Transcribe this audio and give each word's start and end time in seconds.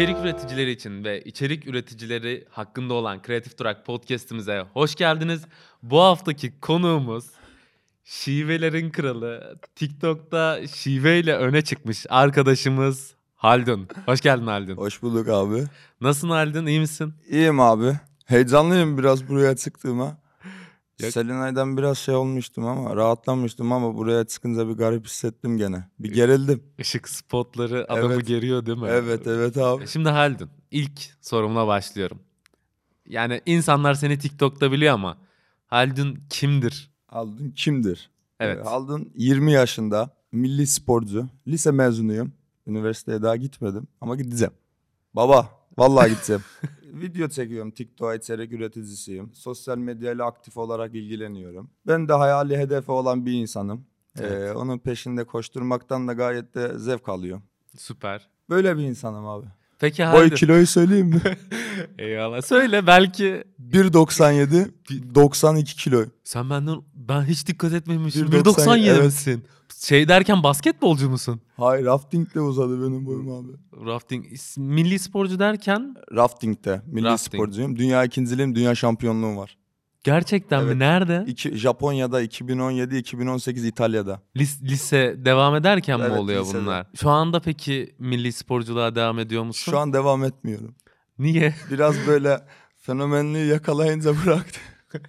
İçerik 0.00 0.18
üreticileri 0.18 0.70
için 0.70 1.04
ve 1.04 1.20
içerik 1.24 1.66
üreticileri 1.66 2.44
hakkında 2.50 2.94
olan 2.94 3.22
Kreatif 3.22 3.58
Durak 3.58 3.86
podcast'imize 3.86 4.64
hoş 4.72 4.94
geldiniz. 4.94 5.42
Bu 5.82 6.00
haftaki 6.00 6.60
konuğumuz 6.60 7.24
şivelerin 8.04 8.90
kralı, 8.90 9.58
TikTok'ta 9.76 10.66
şiveyle 10.66 11.36
öne 11.36 11.62
çıkmış 11.62 12.06
arkadaşımız 12.08 13.14
Haldun. 13.34 13.88
Hoş 14.06 14.20
geldin 14.20 14.46
Haldun. 14.46 14.76
Hoş 14.76 15.02
bulduk 15.02 15.28
abi. 15.28 15.64
Nasılsın 16.00 16.30
Haldun? 16.30 16.66
İyi 16.66 16.80
misin? 16.80 17.14
İyiyim 17.28 17.60
abi. 17.60 17.92
Heyecanlıyım 18.26 18.98
biraz 18.98 19.28
buraya 19.28 19.56
çıktığıma. 19.56 20.19
Ya- 21.02 21.12
Selenay'dan 21.12 21.76
biraz 21.76 21.98
şey 21.98 22.14
olmuştum 22.14 22.66
ama 22.66 22.96
rahatlamıştım 22.96 23.72
ama 23.72 23.94
buraya 23.96 24.24
çıkınca 24.24 24.68
bir 24.68 24.72
garip 24.74 25.06
hissettim 25.06 25.58
gene. 25.58 25.88
Bir 25.98 26.12
gerildim. 26.12 26.62
Işık 26.78 27.08
spotları 27.08 27.92
adamı 27.92 28.14
Evet. 28.14 28.26
geriyor 28.26 28.66
değil 28.66 28.78
mi? 28.78 28.88
Evet 28.90 29.26
evet 29.26 29.56
abi. 29.56 29.86
Şimdi 29.88 30.08
Haldun, 30.08 30.50
ilk 30.70 31.00
sorumla 31.20 31.66
başlıyorum. 31.66 32.18
Yani 33.06 33.40
insanlar 33.46 33.94
seni 33.94 34.18
TikTok'ta 34.18 34.72
biliyor 34.72 34.94
ama 34.94 35.16
Haldun 35.66 36.18
kimdir? 36.30 36.90
Aldın 37.08 37.50
kimdir? 37.50 38.10
Evet. 38.40 38.58
Ee, 38.58 38.68
Aldın 38.68 39.12
20 39.16 39.52
yaşında 39.52 40.10
milli 40.32 40.66
sporcu. 40.66 41.28
Lise 41.46 41.70
mezunuyum. 41.70 42.32
Üniversiteye 42.66 43.22
daha 43.22 43.36
gitmedim 43.36 43.88
ama 44.00 44.16
gideceğim. 44.16 44.52
Baba 45.14 45.48
vallahi 45.80 46.10
gideceğim. 46.14 46.42
Video 46.84 47.28
çekiyorum. 47.28 47.70
TikTok'a 47.70 48.14
içerik 48.14 48.52
üreticiysiyim. 48.52 49.34
Sosyal 49.34 49.78
medyayla 49.78 50.26
aktif 50.26 50.56
olarak 50.56 50.94
ilgileniyorum. 50.94 51.70
Ben 51.86 52.08
de 52.08 52.12
hayali 52.12 52.58
hedefi 52.58 52.90
olan 52.92 53.26
bir 53.26 53.32
insanım. 53.32 53.86
Ee, 54.18 54.24
Evet. 54.24 54.56
onun 54.56 54.78
peşinde 54.78 55.24
koşturmaktan 55.24 56.08
da 56.08 56.12
gayet 56.12 56.54
de 56.54 56.78
zevk 56.78 57.08
alıyorum. 57.08 57.42
Süper. 57.78 58.28
Böyle 58.50 58.76
bir 58.76 58.82
insanım 58.82 59.26
abi. 59.26 59.46
Peki 59.80 60.02
Boy 60.02 60.08
Haldun. 60.08 60.36
kiloyu 60.36 60.66
söyleyeyim 60.66 61.06
mi? 61.06 61.20
Eyvallah. 61.98 62.42
Söyle 62.42 62.86
belki 62.86 63.44
1.97, 63.70 65.14
92 65.14 65.76
kilo. 65.76 66.04
sen 66.24 66.50
benden 66.50 66.76
ben 66.94 67.22
hiç 67.22 67.46
dikkat 67.46 67.72
etmemişim. 67.72 68.26
1.97 68.26 68.42
1.97 68.42 68.90
evet. 68.90 69.04
misin? 69.04 69.44
Şey 69.78 70.08
derken 70.08 70.42
basketbolcu 70.42 71.10
musun? 71.10 71.40
Hayır 71.56 71.84
raftingle 71.84 72.40
uzadı 72.40 72.82
benim 72.82 73.06
boyum 73.06 73.30
abi. 73.30 73.52
Rafting 73.86 74.26
milli 74.56 74.98
sporcu 74.98 75.38
derken 75.38 75.94
Rafting'de 76.14 76.82
milli 76.86 77.04
Rafting. 77.04 77.34
sporcuyum. 77.34 77.76
Dünya 77.76 78.04
ikinciliğim, 78.04 78.54
dünya 78.54 78.74
şampiyonluğum 78.74 79.36
var. 79.36 79.56
Gerçekten 80.04 80.62
mi? 80.62 80.66
Evet. 80.68 80.76
Nerede? 80.76 81.24
İki, 81.26 81.56
Japonya'da 81.56 82.22
2017-2018 82.22 83.66
İtalya'da. 83.66 84.22
Lis- 84.36 84.62
lise 84.62 85.14
devam 85.24 85.54
ederken 85.54 86.00
mi 86.00 86.06
Evet, 86.08 86.18
oluyor 86.18 86.42
lisede. 86.44 86.62
bunlar? 86.62 86.86
Şu 86.94 87.10
anda 87.10 87.40
peki 87.40 87.94
milli 87.98 88.32
sporculuğa 88.32 88.94
devam 88.94 89.18
ediyor 89.18 89.42
musun? 89.42 89.70
Şu 89.72 89.78
an 89.78 89.92
devam 89.92 90.24
etmiyorum. 90.24 90.74
Niye? 91.18 91.54
Biraz 91.70 92.06
böyle 92.06 92.40
fenomenliği 92.78 93.46
yakalayınca 93.46 94.12
bıraktım. 94.24 94.62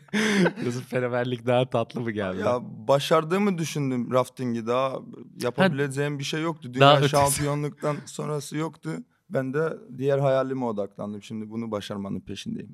Yazıp 0.66 0.90
fenomenlik 0.90 1.46
daha 1.48 1.70
tatlı 1.70 2.02
mı 2.02 2.12
geldi? 2.12 2.40
ya 2.40 2.60
başardığımı 2.88 3.58
düşündüm 3.58 4.12
raftingi 4.12 4.68
daha 4.68 5.00
yapabileceğim 5.44 6.20
bir 6.20 6.24
şey 6.24 6.42
yoktu. 6.42 6.70
Daha 6.74 6.74
Dünya 6.74 6.98
ötesi. 6.98 7.12
şampiyonluktan 7.12 7.96
sonrası 8.06 8.58
yoktu. 8.58 8.90
Ben 9.30 9.54
de 9.54 9.74
diğer 9.98 10.20
hayalime 10.20 10.66
odaklandım. 10.66 11.24
Şimdi 11.24 11.50
bunu 11.50 11.72
başarmanın 11.72 12.20
peşindeyim. 12.20 12.70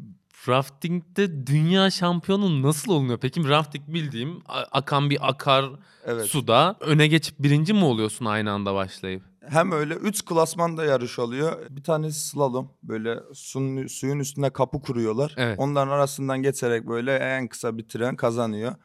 Rafting'de 0.48 1.48
dünya 1.48 1.92
şampiyonu 1.92 2.62
nasıl 2.62 2.92
olunuyor? 2.92 3.20
Peki 3.20 3.50
rafting 3.50 3.88
bildiğim 3.88 4.40
akan 4.72 5.10
bir 5.10 5.30
akar 5.30 5.66
Evet. 6.06 6.26
suda 6.26 6.76
öne 6.80 7.08
geçip 7.08 7.40
birinci 7.40 7.74
mi 7.74 7.84
oluyorsun 7.84 8.26
aynı 8.26 8.52
anda 8.52 8.74
başlayıp? 8.76 9.24
Hem 9.50 9.72
öyle 9.72 9.94
3 9.94 10.26
klasmanda 10.26 10.86
yarış 10.86 11.20
oluyor. 11.20 11.58
Bir 11.70 11.84
tanesi 11.84 12.28
slalom. 12.28 12.72
Böyle 12.84 13.20
suyun, 13.34 13.88
suyun 13.88 14.20
üstüne 14.20 14.50
kapı 14.50 14.82
kuruyorlar. 14.82 15.34
Evet. 15.38 15.60
Onların 15.60 15.92
arasından 15.92 16.42
geçerek 16.44 16.88
böyle 16.88 17.16
en 17.16 17.48
kısa 17.48 17.78
bitiren 17.78 18.16
kazanıyor. 18.16 18.76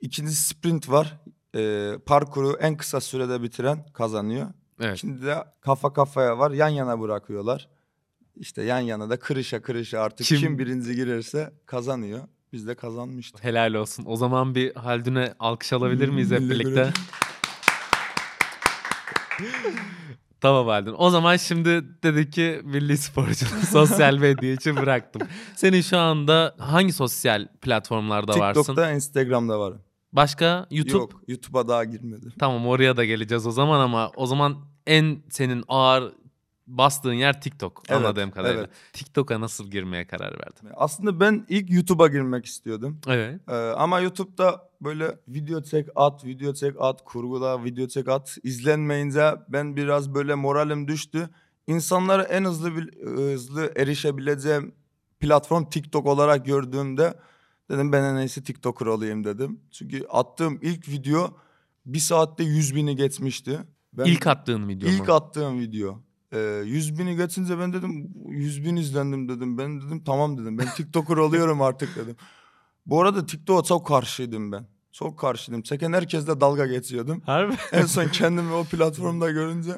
İkincisi 0.00 0.48
sprint 0.48 0.90
var. 0.90 1.20
Ee, 1.56 1.92
parkuru 2.06 2.56
en 2.60 2.76
kısa 2.76 3.00
sürede 3.00 3.42
bitiren 3.42 3.86
kazanıyor. 3.92 4.46
Evet. 4.80 4.98
Şimdi 4.98 5.26
de 5.26 5.44
kafa 5.60 5.92
kafaya 5.92 6.38
var. 6.38 6.50
Yan 6.50 6.68
yana 6.68 7.00
bırakıyorlar. 7.00 7.68
İşte 8.36 8.62
yan 8.62 8.80
yana 8.80 9.10
da 9.10 9.18
kırışa 9.18 9.62
kırışa 9.62 10.00
artık 10.00 10.26
Kim- 10.26 10.38
kim, 10.40 10.58
birinci 10.58 10.94
girerse 10.94 11.52
kazanıyor. 11.66 12.20
Biz 12.52 12.66
de 12.66 12.74
kazanmıştık. 12.74 13.44
Helal 13.44 13.74
olsun. 13.74 14.04
O 14.06 14.16
zaman 14.16 14.54
bir 14.54 14.74
Haldun'e 14.74 15.34
alkış 15.38 15.72
alabilir 15.72 16.08
miyiz 16.08 16.30
hep 16.30 16.40
birlikte? 16.40 16.92
tamam 20.40 20.66
Haldun. 20.66 20.94
O 20.98 21.10
zaman 21.10 21.36
şimdi 21.36 21.68
dedik 22.02 22.32
ki 22.32 22.60
milli 22.64 22.98
sporcu 22.98 23.46
sosyal 23.70 24.16
medya 24.16 24.52
için 24.52 24.76
bıraktım. 24.76 25.22
Senin 25.56 25.80
şu 25.80 25.98
anda 25.98 26.54
hangi 26.58 26.92
sosyal 26.92 27.48
platformlarda 27.60 28.38
varsın? 28.38 28.60
TikTok'ta, 28.60 28.92
Instagram'da 28.92 29.60
varım. 29.60 29.82
Başka 30.12 30.66
YouTube? 30.70 30.98
Yok, 30.98 31.22
YouTube'a 31.28 31.68
daha 31.68 31.84
girmedim. 31.84 32.32
Tamam 32.38 32.66
oraya 32.66 32.96
da 32.96 33.04
geleceğiz 33.04 33.46
o 33.46 33.50
zaman 33.50 33.80
ama 33.80 34.10
o 34.16 34.26
zaman 34.26 34.56
en 34.86 35.22
senin 35.30 35.64
ağır 35.68 36.12
bastığın 36.78 37.12
yer 37.12 37.40
TikTok 37.40 37.82
Evet, 37.88 37.98
anladığım 37.98 38.30
kadarıyla. 38.30 38.60
evet. 38.62 38.70
TikTok'a 38.92 39.40
nasıl 39.40 39.70
girmeye 39.70 40.06
karar 40.06 40.32
verdin? 40.32 40.68
Aslında 40.74 41.20
ben 41.20 41.46
ilk 41.48 41.70
YouTube'a 41.70 42.08
girmek 42.08 42.44
istiyordum. 42.46 43.00
Evet. 43.06 43.40
Ee, 43.48 43.52
ama 43.54 44.00
YouTube'da 44.00 44.68
böyle 44.80 45.18
video 45.28 45.62
çek 45.62 45.88
at, 45.96 46.24
video 46.24 46.54
çek 46.54 46.74
at, 46.78 47.04
kurgula, 47.04 47.64
video 47.64 47.86
çek 47.88 48.08
at 48.08 48.38
izlenmeyince 48.42 49.34
ben 49.48 49.76
biraz 49.76 50.14
böyle 50.14 50.34
moralim 50.34 50.88
düştü. 50.88 51.28
İnsanlara 51.66 52.22
en 52.22 52.44
hızlı 52.44 52.70
hızlı 53.04 53.72
erişebileceğim 53.76 54.74
platform 55.20 55.64
TikTok 55.64 56.06
olarak 56.06 56.46
gördüğümde 56.46 57.14
dedim 57.70 57.92
ben 57.92 58.02
en 58.04 58.16
iyisi 58.16 58.44
TikToker 58.44 58.86
olayım 58.86 59.24
dedim. 59.24 59.60
Çünkü 59.70 60.06
attığım 60.10 60.58
ilk 60.62 60.88
video 60.88 61.36
bir 61.86 61.98
saatte 61.98 62.44
100 62.44 62.74
bini 62.74 62.96
geçmişti. 62.96 63.58
Ben 63.92 64.04
İlk 64.04 64.26
attığın 64.26 64.68
video 64.68 64.88
mu? 64.90 64.94
ilk 64.96 65.08
attığım 65.08 65.60
video. 65.60 66.00
Ee, 66.32 66.62
100 66.64 66.98
bini 66.98 67.16
geçince 67.16 67.58
ben 67.58 67.72
dedim 67.72 68.14
100 68.28 68.64
bin 68.64 68.76
izlendim 68.76 69.28
dedim. 69.28 69.58
Ben 69.58 69.80
dedim 69.80 70.04
tamam 70.04 70.38
dedim. 70.38 70.58
Ben 70.58 70.66
TikToker 70.76 71.16
oluyorum 71.16 71.62
artık 71.62 71.96
dedim. 71.96 72.16
Bu 72.86 73.00
arada 73.00 73.26
TikTok'a 73.26 73.62
çok 73.62 73.86
karşıydım 73.86 74.52
ben. 74.52 74.66
Çok 74.92 75.18
karşıydım. 75.18 75.62
Çeken 75.62 75.92
herkesle 75.92 76.40
dalga 76.40 76.66
geçiyordum. 76.66 77.22
Harbi. 77.26 77.54
En 77.72 77.86
son 77.86 78.08
kendimi 78.08 78.52
o 78.52 78.64
platformda 78.64 79.30
görünce 79.30 79.72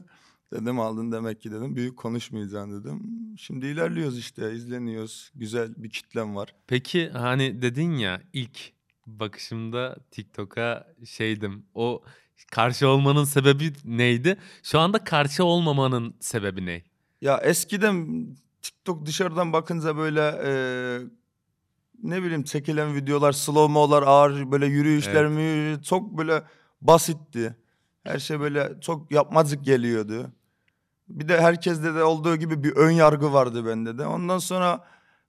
dedim 0.53 0.81
aldın 0.81 1.13
demek 1.13 1.41
ki 1.41 1.51
dedim. 1.51 1.77
Büyük 1.77 1.97
konuşmayacaksın 1.97 2.81
dedim. 2.81 3.01
Şimdi 3.39 3.67
ilerliyoruz 3.67 4.19
işte 4.19 4.55
izleniyoruz. 4.55 5.31
Güzel 5.35 5.75
bir 5.77 5.91
kitlem 5.91 6.37
var. 6.37 6.55
Peki 6.67 7.11
hani 7.11 7.63
dedin 7.63 7.93
ya 7.97 8.23
ilk 8.33 8.73
bakışımda 9.07 9.97
TikTok'a 10.11 10.87
şeydim. 11.05 11.67
O 11.75 12.03
karşı 12.50 12.89
olmanın 12.89 13.25
sebebi 13.25 13.72
neydi? 13.84 14.37
Şu 14.62 14.78
anda 14.78 15.05
karşı 15.05 15.45
olmamanın 15.45 16.15
sebebi 16.21 16.67
ne? 16.67 16.83
Ya 17.21 17.37
eskiden 17.39 18.27
TikTok 18.62 19.06
dışarıdan 19.06 19.53
bakınca 19.53 19.97
böyle 19.97 20.21
e, 20.44 20.53
ne 22.03 22.23
bileyim 22.23 22.43
çekilen 22.43 22.94
videolar, 22.94 23.33
slow 23.33 23.73
mo'lar, 23.73 24.03
ağır 24.03 24.53
böyle 24.53 24.67
yürüyüşler 24.67 25.27
mü 25.27 25.83
çok 25.83 26.19
böyle 26.19 26.43
basitti. 26.81 27.56
Her 28.05 28.19
şey 28.19 28.41
böyle 28.41 28.73
çok 28.81 29.12
yapmacık 29.12 29.65
geliyordu. 29.65 30.33
Bir 31.09 31.28
de 31.28 31.41
herkeste 31.41 31.94
de 31.94 32.05
olduğu 32.05 32.37
gibi 32.37 32.65
bir 32.65 32.77
ön 32.77 32.91
yargı 32.91 33.33
vardı 33.33 33.67
bende 33.67 33.99
de. 33.99 34.06
Ondan 34.06 34.39
sonra 34.39 34.84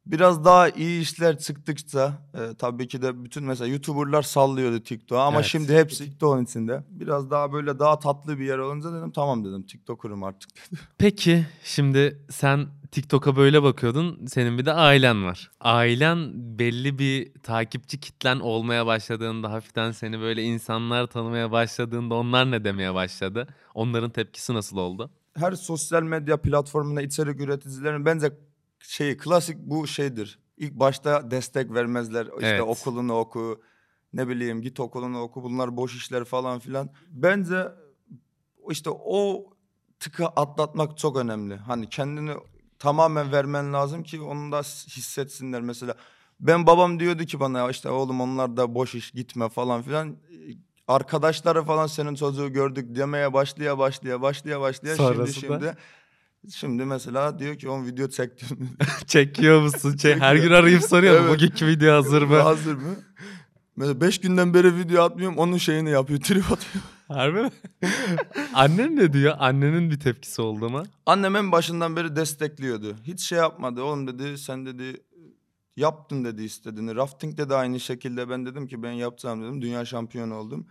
biraz 0.05 0.45
daha 0.45 0.69
iyi 0.69 1.01
işler 1.01 1.38
çıktıkça 1.38 2.13
e, 2.33 2.55
tabii 2.57 2.88
ki 2.88 3.01
de 3.01 3.23
bütün 3.23 3.43
mesela 3.43 3.67
YouTuber'lar 3.67 4.21
sallıyordu 4.21 4.83
TikTok'u 4.83 5.19
ama 5.21 5.38
Evet. 5.38 5.45
şimdi 5.45 5.75
hepsi 5.75 6.05
TikTok'un 6.05 6.43
içinde. 6.43 6.83
Biraz 6.89 7.31
daha 7.31 7.53
böyle 7.53 7.79
daha 7.79 7.99
tatlı 7.99 8.39
bir 8.39 8.45
yer 8.45 8.57
olunca 8.57 8.94
dedim 8.94 9.12
tamam 9.12 9.45
dedim 9.45 9.63
TikToker'ım 9.63 10.24
artık. 10.24 10.50
Peki 10.97 11.45
şimdi 11.63 12.25
sen 12.30 12.68
TikTok'a 12.91 13.35
böyle 13.35 13.63
bakıyordun. 13.63 14.25
Senin 14.25 14.57
bir 14.57 14.65
de 14.65 14.74
ailen 14.74 15.25
var. 15.25 15.51
Ailen 15.59 16.31
belli 16.59 17.00
bir 17.00 17.33
takipçi 17.44 18.00
kitlen 18.00 18.39
olmaya 18.39 18.85
başladığında 18.85 19.51
hafiften 19.51 19.91
seni 19.91 20.19
böyle 20.19 20.44
insanlar 20.44 21.07
tanımaya 21.07 21.51
başladığında 21.51 22.15
onlar 22.15 22.51
ne 22.51 22.63
demeye 22.63 22.94
başladı? 22.94 23.47
Onların 23.74 24.09
tepkisi 24.09 24.53
nasıl 24.53 24.77
oldu? 24.77 25.12
her 25.38 25.51
sosyal 25.51 26.03
medya 26.03 26.38
platformunda 26.41 27.01
içerik 27.01 27.41
üreticilerin 27.41 28.06
bence 28.06 28.31
şey 28.87 29.17
klasik 29.17 29.57
bu 29.57 29.87
şeydir. 29.87 30.39
İlk 30.57 30.73
başta 30.73 31.31
destek 31.31 31.73
vermezler. 31.73 32.25
İşte 32.25 32.47
Evet. 32.47 32.61
okulunu 32.61 33.13
oku, 33.17 33.61
ne 34.13 34.27
bileyim 34.27 34.61
git 34.61 34.79
okulunu 34.79 35.19
oku. 35.21 35.43
Bunlar 35.43 35.77
boş 35.77 35.95
işler 35.95 36.23
falan 36.25 36.59
filan. 36.59 36.89
Bence 37.09 37.67
işte 38.69 38.89
o 38.89 39.49
tıkı 39.99 40.25
atlatmak 40.25 40.97
çok 40.97 41.17
önemli. 41.17 41.55
Hani 41.55 41.89
kendini 41.89 42.31
tamamen 42.79 43.31
vermen 43.31 43.73
lazım 43.73 44.03
ki 44.03 44.21
onu 44.21 44.51
da 44.51 44.61
hissetsinler 44.61 45.61
mesela. 45.61 45.95
Ben 46.39 46.67
babam 46.67 46.99
diyordu 46.99 47.23
ki 47.25 47.39
bana 47.39 47.69
işte 47.69 47.89
oğlum 47.89 48.21
onlar 48.21 48.57
da 48.57 48.75
boş 48.75 48.95
iş 48.95 49.11
gitme 49.11 49.49
falan 49.49 49.81
filan. 49.81 50.17
Arkadaşları 50.87 51.63
falan 51.63 51.87
senin 51.87 52.15
çocuğu 52.15 52.53
gördük 52.53 52.95
demeye 52.95 53.33
başlaya 53.33 53.77
başlaya 53.77 54.21
başlaya 54.21 54.61
başlaya 54.61 54.95
Sonrasında? 54.95 55.27
şimdi 55.27 55.39
şimdi 55.39 55.77
Şimdi 56.56 56.86
mesela 56.86 57.39
diyor 57.39 57.56
ki 57.57 57.69
on 57.69 57.86
video 57.86 58.09
çektim. 58.09 58.69
Çekiyor 59.07 59.62
musun? 59.62 59.97
Çek- 59.97 60.19
Her 60.21 60.36
gün 60.36 60.51
arayıp 60.51 60.83
soruyor 60.83 61.15
Evet. 61.21 61.30
bugünkü 61.33 61.68
video 61.68 61.94
hazır 61.95 62.21
mı? 62.21 62.36
Hazır 62.42 62.75
mı? 62.75 62.95
Mesela 63.75 64.01
5 64.01 64.18
günden 64.21 64.53
beri 64.53 64.77
video 64.77 65.03
atmıyorum 65.03 65.38
onun 65.38 65.57
şeyini 65.57 65.89
yapıyor 65.89 66.19
trip 66.19 66.51
atıyor. 66.51 66.83
Harbi 67.07 67.42
mi? 67.42 67.50
Annen 68.53 68.95
ne 68.95 69.13
diyor? 69.13 69.36
Annenin 69.39 69.92
bir 69.92 70.00
tepkisi 70.00 70.42
oldu 70.42 70.69
mu? 70.69 70.83
Annem 71.06 71.36
en 71.36 71.51
başından 71.51 71.95
beri 71.95 72.15
destekliyordu. 72.15 72.95
Hiç 73.03 73.21
şey 73.21 73.38
yapmadı. 73.38 73.81
Oğlum 73.83 74.07
dedi 74.07 74.38
sen 74.38 74.65
dedi 74.65 74.97
yaptın 75.77 76.25
dedi 76.25 76.44
istediğini. 76.44 76.95
Rafting'de 76.95 77.50
de 77.50 77.56
aynı 77.56 77.80
şekilde 77.80 78.30
ben 78.30 78.45
dedim 78.45 78.68
ki 78.68 78.83
ben 78.83 78.92
yapacağım 78.92 79.44
dedim. 79.44 79.62
Dünya 79.62 79.86
şampiyonu 79.86 80.36
oldum. 80.36 80.68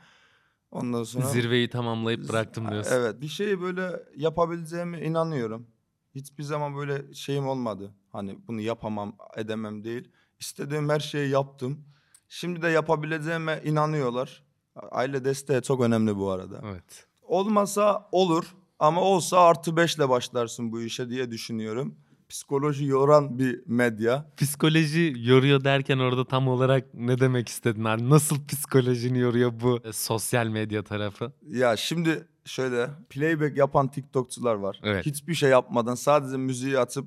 Ondan 0.75 1.05
sonra 1.05 1.27
Zirveyi 1.27 1.71
tamamlayıp 1.71 2.29
bıraktım 2.29 2.71
diyorsun. 2.71 2.93
Evet 2.95 3.21
bir 3.21 3.29
şeyi 3.29 3.61
böyle 3.61 4.03
yapabileceğime 4.17 5.01
inanıyorum. 5.01 5.67
Hiçbir 6.15 6.43
zaman 6.43 6.77
böyle 6.77 7.15
şeyim 7.15 7.49
olmadı. 7.49 7.95
Hani 8.13 8.39
bunu 8.49 8.61
yapamam 8.61 9.17
edemem 9.37 9.85
değil. 9.85 10.09
İstediğim 10.41 10.89
her 10.89 11.01
şeyi 11.01 11.31
yaptım. 11.31 11.85
Şimdi 12.29 12.63
de 12.63 12.69
yapabileceğime 12.69 13.61
inanıyorlar. 13.65 14.45
Aile 14.91 15.25
desteği 15.25 15.63
çok 15.63 15.81
önemli 15.81 16.17
bu 16.17 16.31
arada. 16.31 16.61
Evet. 16.65 17.07
Olmasa 17.23 18.09
olur 18.13 18.55
ama 18.79 19.01
olsa 19.01 19.39
artı 19.41 19.77
beşle 19.77 20.09
başlarsın 20.09 20.73
bu 20.73 20.81
işe 20.81 21.11
diye 21.11 21.31
düşünüyorum. 21.31 21.95
Psikoloji 22.35 22.85
yoran 22.85 23.39
bir 23.39 23.61
medya. 23.67 24.27
Psikoloji 24.37 25.15
yoruyor 25.17 25.65
derken 25.65 25.99
orada 25.99 26.25
tam 26.25 26.49
olarak 26.49 26.95
ne 26.95 27.21
demek 27.21 27.49
istedin? 27.49 27.85
Hani 27.85 28.11
nasıl 28.11 28.47
psikolojini 28.47 29.19
yoruyor 29.19 29.53
bu 29.61 29.81
e, 29.85 29.93
sosyal 29.93 30.47
medya 30.47 30.83
tarafı? 30.83 31.33
Ya 31.47 31.77
şimdi 31.77 32.29
şöyle 32.45 32.91
playback 33.11 33.57
yapan 33.57 33.89
TikTokçular 33.89 34.55
var. 34.55 34.81
Evet. 34.83 35.07
Hiçbir 35.07 35.35
şey 35.35 35.51
yapmadan 35.51 35.95
sadece 35.95 36.37
müziği 36.37 36.79
atıp 36.79 37.07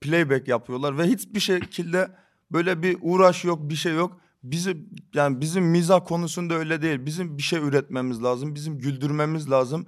playback 0.00 0.48
yapıyorlar 0.48 0.98
ve 0.98 1.04
hiçbir 1.04 1.40
şekilde 1.40 2.10
böyle 2.52 2.82
bir 2.82 2.98
uğraş 3.00 3.44
yok, 3.44 3.70
bir 3.70 3.76
şey 3.76 3.94
yok. 3.94 4.20
Bizim 4.42 4.88
yani 5.14 5.40
bizim 5.40 5.64
mizah 5.64 6.04
konusunda 6.04 6.54
öyle 6.54 6.82
değil. 6.82 7.06
Bizim 7.06 7.38
bir 7.38 7.42
şey 7.42 7.58
üretmemiz 7.58 8.22
lazım. 8.22 8.54
Bizim 8.54 8.78
güldürmemiz 8.78 9.50
lazım. 9.50 9.86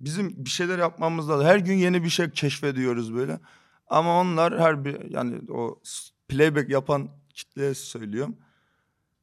Bizim 0.00 0.44
bir 0.44 0.50
şeyler 0.50 0.78
yapmamız 0.78 1.30
lazım. 1.30 1.46
Her 1.46 1.58
gün 1.58 1.74
yeni 1.74 2.04
bir 2.04 2.10
şey 2.10 2.30
keşfediyoruz 2.30 3.14
böyle. 3.14 3.40
Ama 3.88 4.20
onlar 4.20 4.60
her 4.60 4.84
bir 4.84 5.10
yani 5.10 5.40
o 5.52 5.80
playback 6.28 6.70
yapan 6.70 7.08
kitleye 7.34 7.74
söylüyorum. 7.74 8.36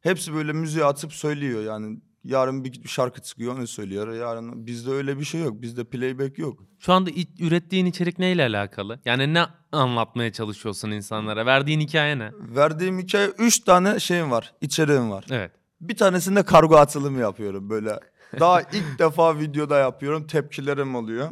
Hepsi 0.02 0.34
böyle 0.34 0.54
müziği 0.54 0.86
atıp 0.86 1.14
söylüyor 1.14 1.64
yani. 1.64 2.00
Yarın 2.24 2.64
bir 2.64 2.88
şarkı 2.88 3.22
çıkıyor 3.22 3.58
onu 3.58 3.68
söylüyor. 3.68 4.14
Yarın 4.14 4.68
bizde 4.68 4.92
öyle 4.92 5.20
bir 5.20 5.26
şey 5.26 5.42
yok. 5.42 5.62
Bizde 5.62 5.84
playback 5.84 6.38
yok. 6.38 6.64
Şu 6.80 6.94
anda 6.94 7.10
ürettiğin 7.40 7.86
içerik 7.86 8.20
neyle 8.20 8.44
alakalı? 8.44 9.00
Yani 9.06 9.34
ne 9.34 9.46
anlatmaya 9.72 10.32
çalışıyorsun 10.32 10.92
insanlara? 10.92 11.46
Verdiğin 11.46 11.80
hikaye 11.80 12.20
ne? 12.20 12.32
Verdiğim 12.40 13.00
hikaye 13.00 13.28
üç 13.28 13.60
tane 13.60 14.00
şeyim 14.00 14.32
var. 14.32 14.54
içeriğim 14.62 15.12
var. 15.12 15.26
Evet. 15.32 15.52
Bir 15.82 15.98
tanesinde 15.98 16.44
kargo 16.44 16.76
atılımı 16.76 17.20
yapıyorum 17.20 17.70
böyle. 17.70 18.00
Daha 18.40 18.62
ilk 18.62 19.00
defa 19.00 19.40
videoda 19.40 19.78
yapıyorum. 19.80 20.28
Tepkilerim 20.28 20.96
oluyor. 20.96 21.30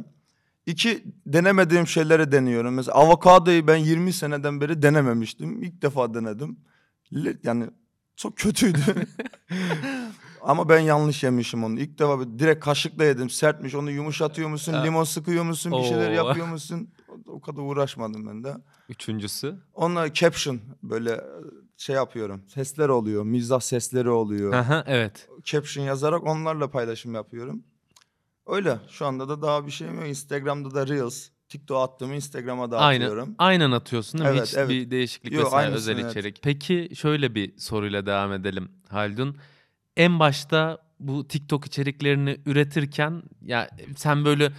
İki 0.66 1.04
denemediğim 1.26 1.88
şeyleri 1.88 2.32
deniyorum. 2.32 2.74
Mesela 2.74 2.98
avokadoyu 2.98 3.68
ben 3.68 3.78
20 3.78 4.14
seneden 4.14 4.62
beri 4.62 4.82
denememiştim. 4.82 5.64
İlk 5.64 5.82
defa 5.82 6.14
denedim. 6.14 6.58
Yani 7.44 7.70
çok 8.16 8.38
kötüydü. 8.38 8.80
Ama 10.42 10.70
ben 10.70 10.80
yanlış 10.80 11.24
yemişim 11.24 11.64
onu. 11.64 11.80
İlk 11.80 12.00
defa 12.00 12.20
böyle 12.20 12.40
direkt 12.40 12.66
kaşıkla 12.66 13.04
yedim. 13.04 13.30
Sertmiş. 13.30 13.76
Onu 13.76 13.92
yumuşatıyor 13.92 14.50
musun? 14.50 14.74
Ha. 14.74 14.84
Limon 14.84 15.04
sıkıyor 15.04 15.44
musun? 15.44 15.72
Bir 15.72 15.84
şeyler 15.84 16.10
Oo. 16.10 16.14
yapıyor 16.14 16.48
musun? 16.48 16.90
O- 17.28 17.42
kadar 17.42 17.62
uğraşmadım 17.62 18.28
ben 18.28 18.44
de. 18.44 18.58
Üçüncüsü. 18.90 19.56
Onunla 19.74 20.14
caption 20.14 20.60
böyle 20.84 21.22
şey 21.78 21.96
yapıyorum. 21.96 22.42
Sesler 22.48 22.90
oluyor. 22.90 23.24
Mizah 23.24 23.60
sesleri 23.60 24.10
oluyor. 24.10 24.54
Aha, 24.54 24.84
evet. 24.88 25.28
caption 25.44 25.86
yazarak 25.86 26.24
onlarla 26.24 26.72
paylaşım 26.72 27.14
yapıyorum. 27.14 27.64
Öyle. 28.48 28.80
Şu 28.90 29.06
anda 29.06 29.30
da 29.30 29.42
daha 29.42 29.66
bir 29.66 29.72
şeyim 29.72 29.96
yok. 29.96 30.08
Instagram'da 30.08 30.74
da 30.74 30.88
Reels. 30.88 31.30
TikTok 31.50 31.90
attığımı 31.90 32.16
Instagram'a 32.16 32.72
da 32.72 32.80
Aynen. 32.80 33.06
atıyorum. 33.06 33.36
Aynen 33.38 33.72
atıyorsun 33.72 34.20
değil 34.20 34.32
mi? 34.32 34.38
Evet, 34.38 34.48
Hiç 34.48 34.58
evet. 34.58 34.70
bir 34.70 34.92
değişiklik 34.92 35.34
Yo, 35.34 35.46
vesaire 35.46 35.72
özel 35.72 35.98
evet. 35.98 36.12
içerik. 36.12 36.40
Peki 36.42 36.90
şöyle 36.96 37.36
bir 37.36 37.58
soruyla 37.58 38.06
devam 38.06 38.34
edelim 38.34 38.72
Haldun. 38.90 39.38
En 39.98 40.20
başta 40.20 40.78
bu 41.00 41.28
TikTok 41.28 41.66
içeriklerini 41.66 42.38
üretirken 42.46 43.24
ya 43.42 43.70
sen 43.96 44.26
böyle 44.26 44.52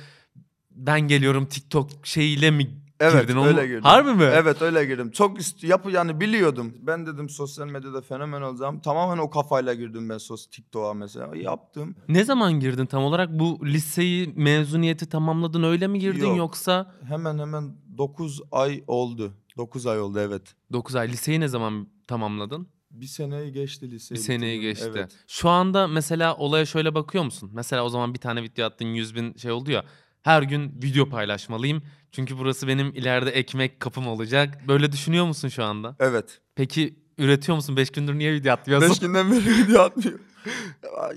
ben 0.70 1.00
geliyorum 1.00 1.46
TikTok 1.46 1.90
şeyiyle 2.06 2.50
mi 2.50 2.70
Evet 3.12 3.28
girdin? 3.28 3.40
Öyle 3.40 3.60
mu- 3.60 3.66
girdim. 3.66 3.82
Harbi 3.82 4.12
mi? 4.14 4.24
Evet 4.24 4.62
öyle 4.62 4.84
girdim. 4.84 5.10
Çok 5.10 5.38
ist- 5.38 5.66
yapı 5.66 5.90
yani 5.90 6.20
biliyordum. 6.20 6.74
Ben 6.80 7.06
dedim 7.06 7.28
sosyal 7.28 7.66
medyada 7.66 8.00
fenomen 8.00 8.42
olacağım. 8.42 8.80
Tamamen 8.80 9.18
o 9.22 9.30
kafayla 9.30 9.74
girdim 9.74 10.08
ben 10.08 10.18
sos 10.18 10.46
TikTok'a 10.46 10.94
mesela. 10.94 11.36
Yaptım. 11.36 11.94
Ne 12.08 12.24
zaman 12.24 12.52
girdin 12.60 12.86
tam 12.86 13.04
olarak? 13.04 13.30
Bu 13.30 13.58
liseyi 13.66 14.32
mezuniyeti 14.36 15.08
tamamladın 15.08 15.62
öyle 15.62 15.86
mi 15.86 15.98
girdin 15.98 16.26
Yok. 16.26 16.36
yoksa 16.38 16.94
Hemen 17.08 17.38
hemen 17.38 17.76
9 17.98 18.40
ay 18.52 18.84
oldu. 18.86 19.32
9 19.56 19.86
ay 19.86 20.00
oldu 20.00 20.18
evet. 20.20 20.54
9 20.72 20.96
ay 20.96 21.08
liseyi 21.08 21.40
ne 21.40 21.48
zaman 21.48 21.88
tamamladın? 22.08 22.68
Bir 22.90 23.06
seneyi 23.06 23.52
geçti 23.52 23.90
liseyi. 23.90 24.16
Bir 24.16 24.22
seneyi 24.22 24.58
bitirdim. 24.60 24.70
geçti. 24.70 24.90
Evet. 24.96 25.12
Şu 25.26 25.48
anda 25.48 25.88
mesela 25.88 26.36
olaya 26.36 26.66
şöyle 26.66 26.94
bakıyor 26.94 27.24
musun? 27.24 27.50
Mesela 27.52 27.84
o 27.84 27.88
zaman 27.88 28.14
bir 28.14 28.18
tane 28.18 28.42
video 28.42 28.66
attın 28.66 28.84
100 28.86 29.14
bin 29.14 29.34
şey 29.34 29.50
oldu 29.52 29.70
ya. 29.70 29.84
Her 30.22 30.42
gün 30.42 30.82
video 30.82 31.08
paylaşmalıyım. 31.08 31.82
Çünkü 32.14 32.38
burası 32.38 32.68
benim 32.68 32.86
ileride 32.86 33.30
ekmek 33.30 33.80
kapım 33.80 34.06
olacak. 34.08 34.58
Böyle 34.68 34.92
düşünüyor 34.92 35.26
musun 35.26 35.48
şu 35.48 35.64
anda? 35.64 35.96
Evet. 36.00 36.40
Peki 36.54 36.98
üretiyor 37.18 37.56
musun? 37.56 37.76
5 37.76 37.90
gündür 37.90 38.14
niye 38.18 38.32
video 38.32 38.52
atmıyorsun? 38.52 38.90
5 38.90 38.98
günden 38.98 39.30
beri 39.32 39.46
video 39.46 39.82
atmıyorum. 39.82 40.20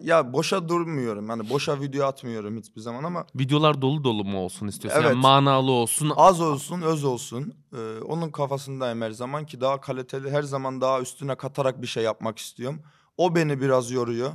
ya 0.04 0.34
boşa 0.34 0.70
durmuyorum. 0.70 1.30
Yani 1.30 1.50
boşa 1.50 1.82
video 1.82 2.06
atmıyorum 2.06 2.58
hiçbir 2.58 2.82
zaman 2.82 3.04
ama 3.04 3.26
Videolar 3.36 3.82
dolu 3.82 4.04
dolu 4.04 4.26
mu 4.26 4.40
olsun 4.40 4.68
istiyorsun? 4.68 5.02
Yani 5.02 5.08
Evet. 5.14 5.24
manalı 5.24 5.72
olsun. 5.72 6.14
az 6.16 6.42
olsun, 6.42 6.82
öz 6.82 7.04
olsun. 7.04 7.54
Ee, 7.74 8.00
onun 8.00 8.30
kafasındayım 8.32 9.02
her 9.02 9.12
zaman 9.12 9.46
ki 9.46 9.62
daha 9.62 9.82
kaliteli, 9.82 10.32
her 10.32 10.44
zaman 10.44 10.82
daha 10.82 11.02
üstüne 11.02 11.36
katarak 11.36 11.82
bir 11.82 11.88
şey 11.88 12.04
yapmak 12.04 12.40
istiyorum. 12.40 12.82
O 13.18 13.36
beni 13.36 13.62
biraz 13.62 13.92
yoruyor. 13.92 14.32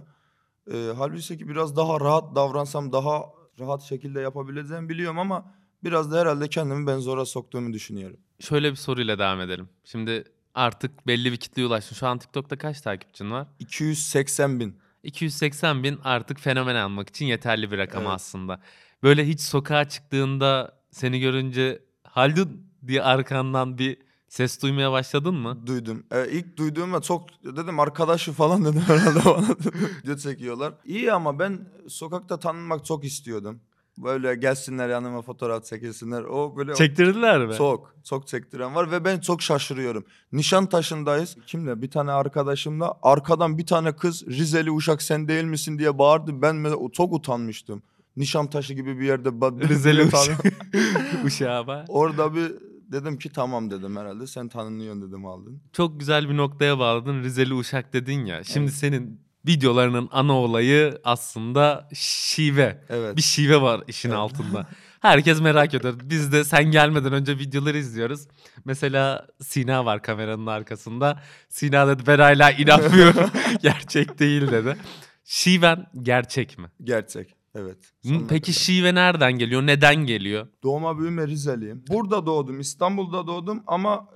Ee, 0.72 0.92
halbuki 0.96 1.38
ki 1.38 1.48
biraz 1.48 1.76
daha 1.76 2.00
rahat 2.00 2.34
davransam 2.34 2.92
daha 2.92 3.22
rahat 3.60 3.82
şekilde 3.82 4.20
yapabileceğimi 4.20 4.88
biliyorum 4.88 5.18
ama 5.18 5.61
biraz 5.84 6.12
da 6.12 6.20
herhalde 6.20 6.48
kendimi 6.48 6.86
ben 6.86 6.98
zora 6.98 7.24
soktuğumu 7.26 7.72
düşünüyorum. 7.72 8.16
Şöyle 8.40 8.70
bir 8.70 8.76
soruyla 8.76 9.18
devam 9.18 9.40
edelim. 9.40 9.68
Şimdi 9.84 10.24
artık 10.54 11.06
belli 11.06 11.32
bir 11.32 11.36
kitleye 11.36 11.68
ulaştın. 11.68 11.96
Şu 11.96 12.06
an 12.06 12.18
TikTok'ta 12.18 12.58
kaç 12.58 12.80
takipçin 12.80 13.30
var? 13.30 13.46
280 13.58 14.60
bin. 14.60 14.76
280 15.02 15.82
bin 15.82 15.98
artık 16.04 16.40
fenomen 16.40 16.74
almak 16.74 17.08
için 17.08 17.26
yeterli 17.26 17.70
bir 17.70 17.78
rakam 17.78 18.02
Evet. 18.02 18.12
aslında. 18.14 18.60
Böyle 19.02 19.28
hiç 19.28 19.40
sokağa 19.40 19.88
çıktığında 19.88 20.78
seni 20.90 21.20
görünce 21.20 21.82
Haldun 22.04 22.66
diye 22.86 23.02
arkandan 23.02 23.78
bir 23.78 23.96
ses 24.28 24.62
duymaya 24.62 24.92
başladın 24.92 25.34
mı? 25.34 25.66
Duydum. 25.66 26.06
Ee, 26.12 26.28
ilk 26.30 26.56
duyduğumda 26.56 27.00
çok 27.00 27.44
dedim 27.44 27.80
arkadaşı 27.80 28.32
falan 28.32 28.64
dedim 28.64 28.80
herhalde 28.86 29.24
bana. 29.24 29.46
Video 30.04 30.16
çekiyorlar. 30.16 30.74
İyi 30.84 31.12
ama 31.12 31.38
ben 31.38 31.68
sokakta 31.88 32.38
tanınmak 32.38 32.84
çok 32.84 33.04
istiyordum. 33.04 33.60
Böyle 34.02 34.34
gelsinler 34.34 34.88
yanıma 34.88 35.22
fotoğraf 35.22 35.64
çekilsinler. 35.64 36.22
O 36.22 36.56
böyle 36.56 36.74
Çektirdiler 36.74 37.46
mi? 37.46 37.54
çok 37.54 37.94
çok 38.04 38.26
çektiren 38.26 38.74
var 38.74 38.90
ve 38.90 39.04
ben 39.04 39.20
çok 39.20 39.42
şaşırıyorum. 39.42 40.04
Nişantaşı'ndayız. 40.32 41.36
Kimle? 41.46 41.82
Bir 41.82 41.90
tane 41.90 42.12
arkadaşımla 42.12 42.98
arkadan 43.02 43.58
bir 43.58 43.66
tane 43.66 43.96
kız 43.96 44.26
Rizeli 44.26 44.70
Uşak 44.70 45.02
sen 45.02 45.28
değil 45.28 45.44
misin 45.44 45.78
diye 45.78 45.98
bağırdı. 45.98 46.42
Ben 46.42 46.56
mesela 46.56 46.88
çok 46.92 47.12
utanmıştım. 47.12 47.82
Nişantaşı 48.16 48.74
gibi 48.74 48.98
bir 48.98 49.06
yerde 49.06 49.28
Rizeli 49.68 50.02
Uşak. 50.02 50.44
Uşağı 51.24 51.66
bak. 51.66 51.86
Orada 51.88 52.34
bir 52.34 52.52
dedim 52.92 53.18
ki 53.18 53.32
tamam 53.32 53.70
dedim 53.70 53.96
herhalde 53.96 54.26
sen 54.26 54.48
tanınıyorsun 54.48 55.08
dedim 55.08 55.26
aldın. 55.26 55.60
Çok 55.72 56.00
güzel 56.00 56.28
bir 56.28 56.36
noktaya 56.36 56.78
bağladın. 56.78 57.22
Rizeli 57.22 57.54
Uşak 57.54 57.92
dedin 57.92 58.24
ya. 58.24 58.44
Şimdi 58.44 58.72
senin 58.72 59.20
videolarının 59.46 60.08
ana 60.12 60.32
olayı 60.32 61.00
aslında 61.04 61.88
şive. 61.94 62.84
Evet. 62.88 63.16
Bir 63.16 63.22
şive 63.22 63.60
var 63.60 63.80
işin 63.88 64.08
Evet. 64.08 64.18
altında. 64.18 64.66
Herkes 65.00 65.40
merak 65.40 65.74
ediyor. 65.74 65.94
Biz 66.04 66.32
de 66.32 66.44
sen 66.44 66.64
gelmeden 66.64 67.12
önce 67.12 67.38
videoları 67.38 67.78
izliyoruz. 67.78 68.26
Mesela 68.64 69.26
Sina 69.40 69.84
var 69.84 70.02
kameranın 70.02 70.46
arkasında. 70.46 71.22
Sina 71.48 71.88
dedi 71.88 72.02
ben 72.06 72.18
hala 72.18 72.50
inanmıyorum. 72.50 73.30
Gerçek 73.62 74.18
değil 74.18 74.42
dedi. 74.52 74.76
Şiven 75.24 75.86
gerçek 76.02 76.58
mi? 76.58 76.66
Gerçek. 76.84 77.34
Evet. 77.54 77.76
Sonuna 78.02 78.26
Peki 78.28 78.52
kadar. 78.52 78.60
şive 78.64 78.94
nereden 78.94 79.32
geliyor? 79.32 79.66
Neden 79.66 79.94
geliyor? 79.96 80.46
Doğma 80.62 80.98
büyüme 80.98 81.26
Rizeliyim. 81.26 81.84
Burada 81.88 82.26
doğdum, 82.26 82.60
İstanbul'da 82.60 83.26
doğdum 83.26 83.62
ama 83.66 84.08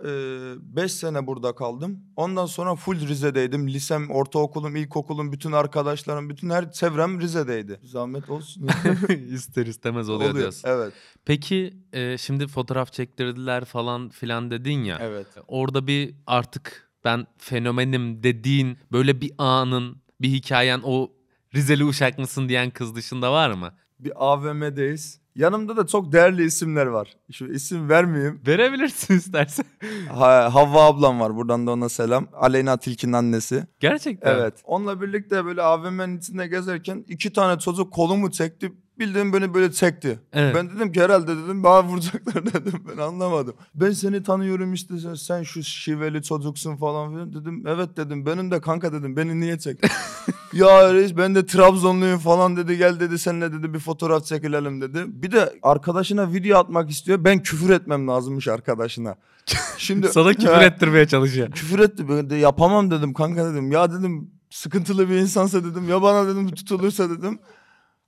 5 0.61 0.93
sene 0.93 1.27
burada 1.27 1.55
kaldım. 1.55 2.01
Ondan 2.17 2.47
sonra 2.47 2.75
full 2.75 3.09
Rize'deydim. 3.09 3.69
Lisem, 3.69 4.11
ortaokulum, 4.11 4.77
ilkokulum, 4.77 5.33
bütün 5.33 5.53
arkadaşlarım, 5.53 6.31
bütün 6.31 6.51
her 6.51 6.73
çevrem 6.73 7.21
Rize'deydi. 7.21 7.81
Zahmet 7.83 8.31
olsun. 8.31 8.69
İster 9.33 9.67
istemez 9.67 10.09
oluyor, 10.09 10.35
diyorsun. 10.35 10.69
Evet, 10.69 10.93
Peki 11.25 11.75
e, 11.93 12.19
şimdi 12.19 12.47
fotoğraf 12.47 12.93
çektirdiler 12.93 13.65
falan 13.65 14.09
filan 14.09 14.51
dedin 14.51 14.85
ya. 14.85 14.99
evet. 15.01 15.27
Orada 15.49 15.87
bir 15.87 16.15
artık 16.27 16.91
ben 17.05 17.27
fenomenim 17.39 18.23
dediğin 18.23 18.79
böyle 18.93 19.21
bir 19.21 19.31
anın, 19.39 19.97
bir 20.21 20.29
hikayen 20.29 20.81
o 20.85 21.16
Rizeli 21.57 21.85
Uşak 21.85 22.19
mısın 22.19 22.49
diyen 22.49 22.71
kız 22.71 22.95
dışında 22.95 23.33
var 23.33 23.51
mı? 23.51 23.73
Bir 23.99 24.13
AVM'deyiz. 24.17 25.21
Yanımda 25.35 25.77
da 25.77 25.87
çok 25.87 26.13
değerli 26.13 26.45
isimler 26.45 26.87
var. 26.87 27.17
Şu 27.33 27.47
isim 27.47 27.89
vermeyeyim. 27.89 28.41
Verebilirsin 28.47 29.15
istersen. 29.19 29.65
Ha, 30.09 30.55
Havva 30.55 30.85
ablam 30.85 31.21
var. 31.21 31.37
Buradan 31.37 31.67
da 31.67 31.71
ona 31.71 31.89
selam. 31.89 32.29
Aleyna 32.33 32.77
Tilki'nin 32.77 33.13
annesi. 33.13 33.67
Gerçekten. 33.81 34.35
Evet. 34.35 34.55
Onunla 34.65 35.01
birlikte 35.01 35.45
böyle 35.45 35.63
AVM'nin 35.63 36.19
içinde 36.19 36.47
gezerken 36.47 37.05
iki 37.09 37.33
tane 37.33 37.61
çocuk 37.61 37.93
kolumu 37.93 38.31
çekti. 38.31 38.73
Bildiğin 38.99 39.33
beni 39.33 39.55
böyle 39.55 39.73
çekti. 39.73 40.21
Evet. 40.33 40.55
Ben 40.55 40.71
dedim 40.71 40.93
ki 40.93 41.03
herhalde 41.03 41.37
dedim 41.37 41.63
bana 41.63 41.85
vuracaklar 41.89 42.47
dedim. 42.55 42.85
Ben 42.93 43.03
anlamadım. 43.03 43.55
Ben 43.75 43.91
seni 43.91 44.23
tanıyorum 44.23 44.73
işte 44.73 44.99
sen, 44.99 45.15
sen 45.15 45.43
şu 45.43 45.63
şiveli 45.63 46.23
çocuksun 46.23 46.77
falan 46.77 47.11
filan 47.13 47.33
dedim. 47.35 47.65
Evet 47.67 47.97
dedim 47.97 48.27
benim 48.27 48.51
de 48.51 48.61
kanka 48.61 48.93
dedim 48.93 49.17
beni 49.17 49.41
niye 49.41 49.59
çektin? 49.59 49.91
ya 50.57 50.95
reis 50.95 51.17
ben 51.17 51.35
de 51.35 51.47
Trabzonluyum 51.47 52.19
falan 52.19 52.57
dedi 52.57 52.77
gel 52.79 53.01
dedi 53.01 53.19
seninle 53.19 53.53
dedi 53.53 53.75
bir 53.75 53.79
fotoğraf 53.79 54.25
çekilelim 54.25 54.81
dedi. 54.81 55.05
Bir 55.07 55.33
de 55.33 55.53
arkadaşına 55.63 56.33
video 56.33 56.59
atmak 56.59 56.91
istiyor. 56.91 57.25
Ben 57.25 57.43
küfür 57.43 57.71
etmem 57.71 58.09
lazımmış 58.09 58.49
arkadaşına. 58.49 59.17
Şimdi 59.79 60.09
Sana 60.09 60.35
küfür 60.35 60.47
Ha, 60.53 60.65
ettirmeye 60.65 61.07
çalışıyor. 61.09 61.51
küfür 61.51 61.79
etti 61.79 62.09
ben 62.09 62.31
de 62.31 62.37
yapamam 62.37 62.91
dedim 62.91 63.15
kanka 63.15 63.53
dedim. 63.53 63.73
Ya 63.73 63.93
dedim 63.93 64.31
sıkıntılı 64.51 65.09
bir 65.11 65.15
insansa 65.17 65.65
dedim 65.65 65.89
ya 65.89 66.03
bana 66.03 66.29
dedim 66.29 66.51
tutulursa 66.51 67.11
dedim. 67.11 67.39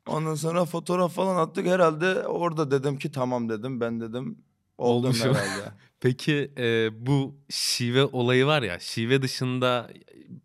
Ondan 0.06 0.34
sonra 0.34 0.64
fotoğraf 0.64 1.12
falan 1.14 1.36
attık 1.36 1.66
herhalde 1.66 2.26
orada 2.26 2.70
dedim 2.70 2.98
ki 2.98 3.12
tamam 3.12 3.48
dedim 3.48 3.80
ben 3.80 4.00
dedim 4.00 4.38
oldum 4.78 5.04
Olmuşum. 5.04 5.34
herhalde. 5.34 5.72
Peki 6.00 6.50
e, 6.58 6.88
bu 7.06 7.34
şive 7.50 8.04
olayı 8.04 8.46
var 8.46 8.62
ya 8.62 8.78
şive 8.80 9.22
dışında 9.22 9.90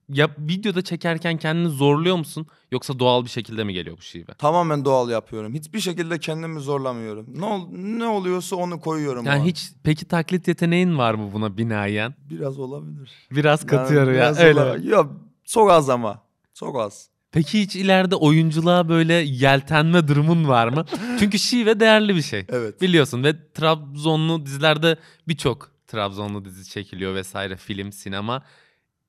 ya 0.09 0.29
videoda 0.39 0.81
çekerken 0.81 1.37
kendini 1.37 1.69
zorluyor 1.69 2.15
musun 2.15 2.47
yoksa 2.71 2.99
doğal 2.99 3.23
bir 3.23 3.29
şekilde 3.29 3.63
mi 3.63 3.73
geliyor 3.73 3.97
bu 3.97 4.01
şive? 4.01 4.33
Tamamen 4.37 4.85
doğal 4.85 5.09
yapıyorum. 5.09 5.53
Hiçbir 5.53 5.79
şekilde 5.79 6.19
kendimi 6.19 6.59
zorlamıyorum. 6.59 7.25
Ne 7.39 7.45
ol, 7.45 7.67
ne 7.71 8.05
oluyorsa 8.05 8.55
onu 8.55 8.79
koyuyorum. 8.79 9.25
Yani 9.25 9.41
an. 9.41 9.45
hiç 9.45 9.71
peki 9.83 10.05
taklit 10.05 10.47
yeteneğin 10.47 10.97
var 10.97 11.13
mı 11.13 11.33
buna 11.33 11.57
binaen? 11.57 12.15
biraz 12.29 12.59
olabilir. 12.59 13.11
Biraz 13.31 13.61
Yani 13.61 13.69
katıyorum 13.69 14.09
ya 14.09 14.15
biraz 14.15 14.39
öyle. 14.39 14.89
Ya 14.89 15.07
çok 15.45 15.71
az 15.71 15.89
ama. 15.89 16.23
Çok 16.53 16.79
az. 16.79 17.09
Peki 17.31 17.61
hiç 17.61 17.75
ileride 17.75 18.15
oyunculuğa 18.15 18.89
böyle 18.89 19.13
yeltenme 19.13 20.07
durumun 20.07 20.47
var 20.47 20.67
mı? 20.67 20.85
Çünkü 21.19 21.39
şive 21.39 21.79
değerli 21.79 22.15
bir 22.15 22.21
şey. 22.21 22.45
Evet. 22.49 22.81
Biliyorsun 22.81 23.23
ve 23.23 23.51
Trabzonlu 23.53 24.45
dizilerde 24.45 24.97
birçok 25.27 25.71
Trabzonlu 25.87 26.45
dizi 26.45 26.69
çekiliyor 26.69 27.15
vesaire 27.15 27.57
film, 27.57 27.91
sinema. 27.91 28.43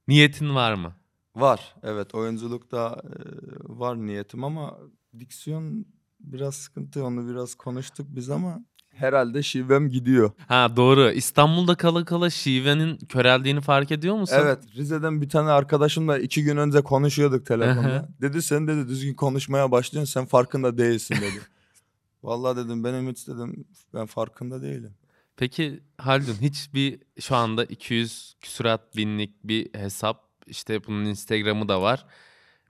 Niyetin 0.08 0.54
var 0.54 0.74
mı? 0.74 0.92
Var. 1.36 1.74
Evet 1.82 2.14
oyunculukta 2.14 3.02
e, 3.04 3.18
var 3.64 3.96
niyetim 3.96 4.44
ama 4.44 4.78
diksiyon 5.18 5.86
biraz 6.20 6.54
sıkıntı. 6.54 7.04
Onu 7.04 7.28
biraz 7.28 7.54
konuştuk 7.54 8.06
biz 8.10 8.30
ama 8.30 8.64
herhalde 8.94 9.42
şivem 9.42 9.90
gidiyor. 9.90 10.30
Ha 10.48 10.76
doğru. 10.76 11.10
İstanbul'da 11.10 11.74
kala 11.74 12.04
kala 12.04 12.30
şivenin 12.30 12.98
köreldiğini 12.98 13.60
fark 13.60 13.90
ediyor 13.90 14.16
musun? 14.16 14.36
Evet 14.38 14.58
Rize'den 14.76 15.22
bir 15.22 15.28
tane 15.28 15.50
arkadaşımla 15.50 16.18
iki 16.18 16.44
gün 16.44 16.56
önce 16.56 16.80
konuşuyorduk 16.80 17.46
telefonda. 17.46 18.08
dedi 18.20 18.42
sen 18.42 18.66
dedi 18.68 18.88
düzgün 18.88 19.14
konuşmaya 19.14 19.70
başlıyorsun 19.70 20.12
sen 20.12 20.26
farkında 20.26 20.78
değilsin 20.78 21.14
dedi. 21.14 21.40
Vallahi 22.22 22.56
dedim 22.56 22.84
benim 22.84 23.10
hiç 23.10 23.28
dedim 23.28 23.64
ben 23.94 24.06
farkında 24.06 24.62
değilim. 24.62 24.94
Peki 25.36 25.80
Haldun 25.98 26.36
hiç 26.40 26.74
bir 26.74 27.00
şu 27.20 27.36
anda 27.36 27.64
200 27.64 28.34
küsurat 28.40 28.96
binlik 28.96 29.44
bir 29.44 29.74
hesap 29.74 30.24
işte 30.46 30.86
bunun 30.86 31.04
Instagram'ı 31.04 31.68
da 31.68 31.82
var. 31.82 32.06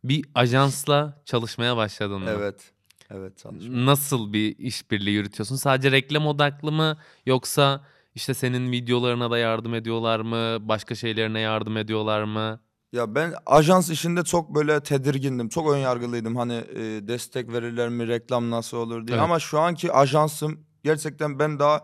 Bir 0.04 0.24
ajansla 0.34 1.22
çalışmaya 1.24 1.76
başladın 1.76 2.20
mı? 2.22 2.30
Evet. 2.30 2.72
Evet 3.10 3.38
çalışma. 3.38 3.86
Nasıl 3.86 4.32
bir 4.32 4.58
işbirliği 4.58 5.10
yürütüyorsun? 5.10 5.56
Sadece 5.56 5.90
reklam 5.92 6.26
odaklı 6.26 6.72
mı 6.72 6.96
yoksa 7.26 7.84
işte 8.14 8.34
senin 8.34 8.72
videolarına 8.72 9.30
da 9.30 9.38
yardım 9.38 9.74
ediyorlar 9.74 10.20
mı? 10.20 10.68
Başka 10.68 10.94
şeylerine 10.94 11.40
yardım 11.40 11.76
ediyorlar 11.76 12.22
mı? 12.24 12.60
Ya 12.92 13.14
ben 13.14 13.34
ajans 13.46 13.90
işinde 13.90 14.24
çok 14.24 14.54
böyle 14.54 14.82
tedirgindim. 14.82 15.48
Çok 15.48 15.70
ön 15.72 15.78
yargılıydım. 15.78 16.36
Hani 16.36 16.54
e, 16.54 17.08
destek 17.08 17.52
verirler 17.52 17.88
mi, 17.88 18.08
reklam 18.08 18.50
nasıl 18.50 18.76
olur 18.76 19.06
diye. 19.06 19.16
Evet. 19.16 19.24
Ama 19.24 19.38
şu 19.38 19.60
anki 19.60 19.92
ajansım 19.92 20.66
gerçekten 20.84 21.38
ben 21.38 21.58
daha 21.58 21.80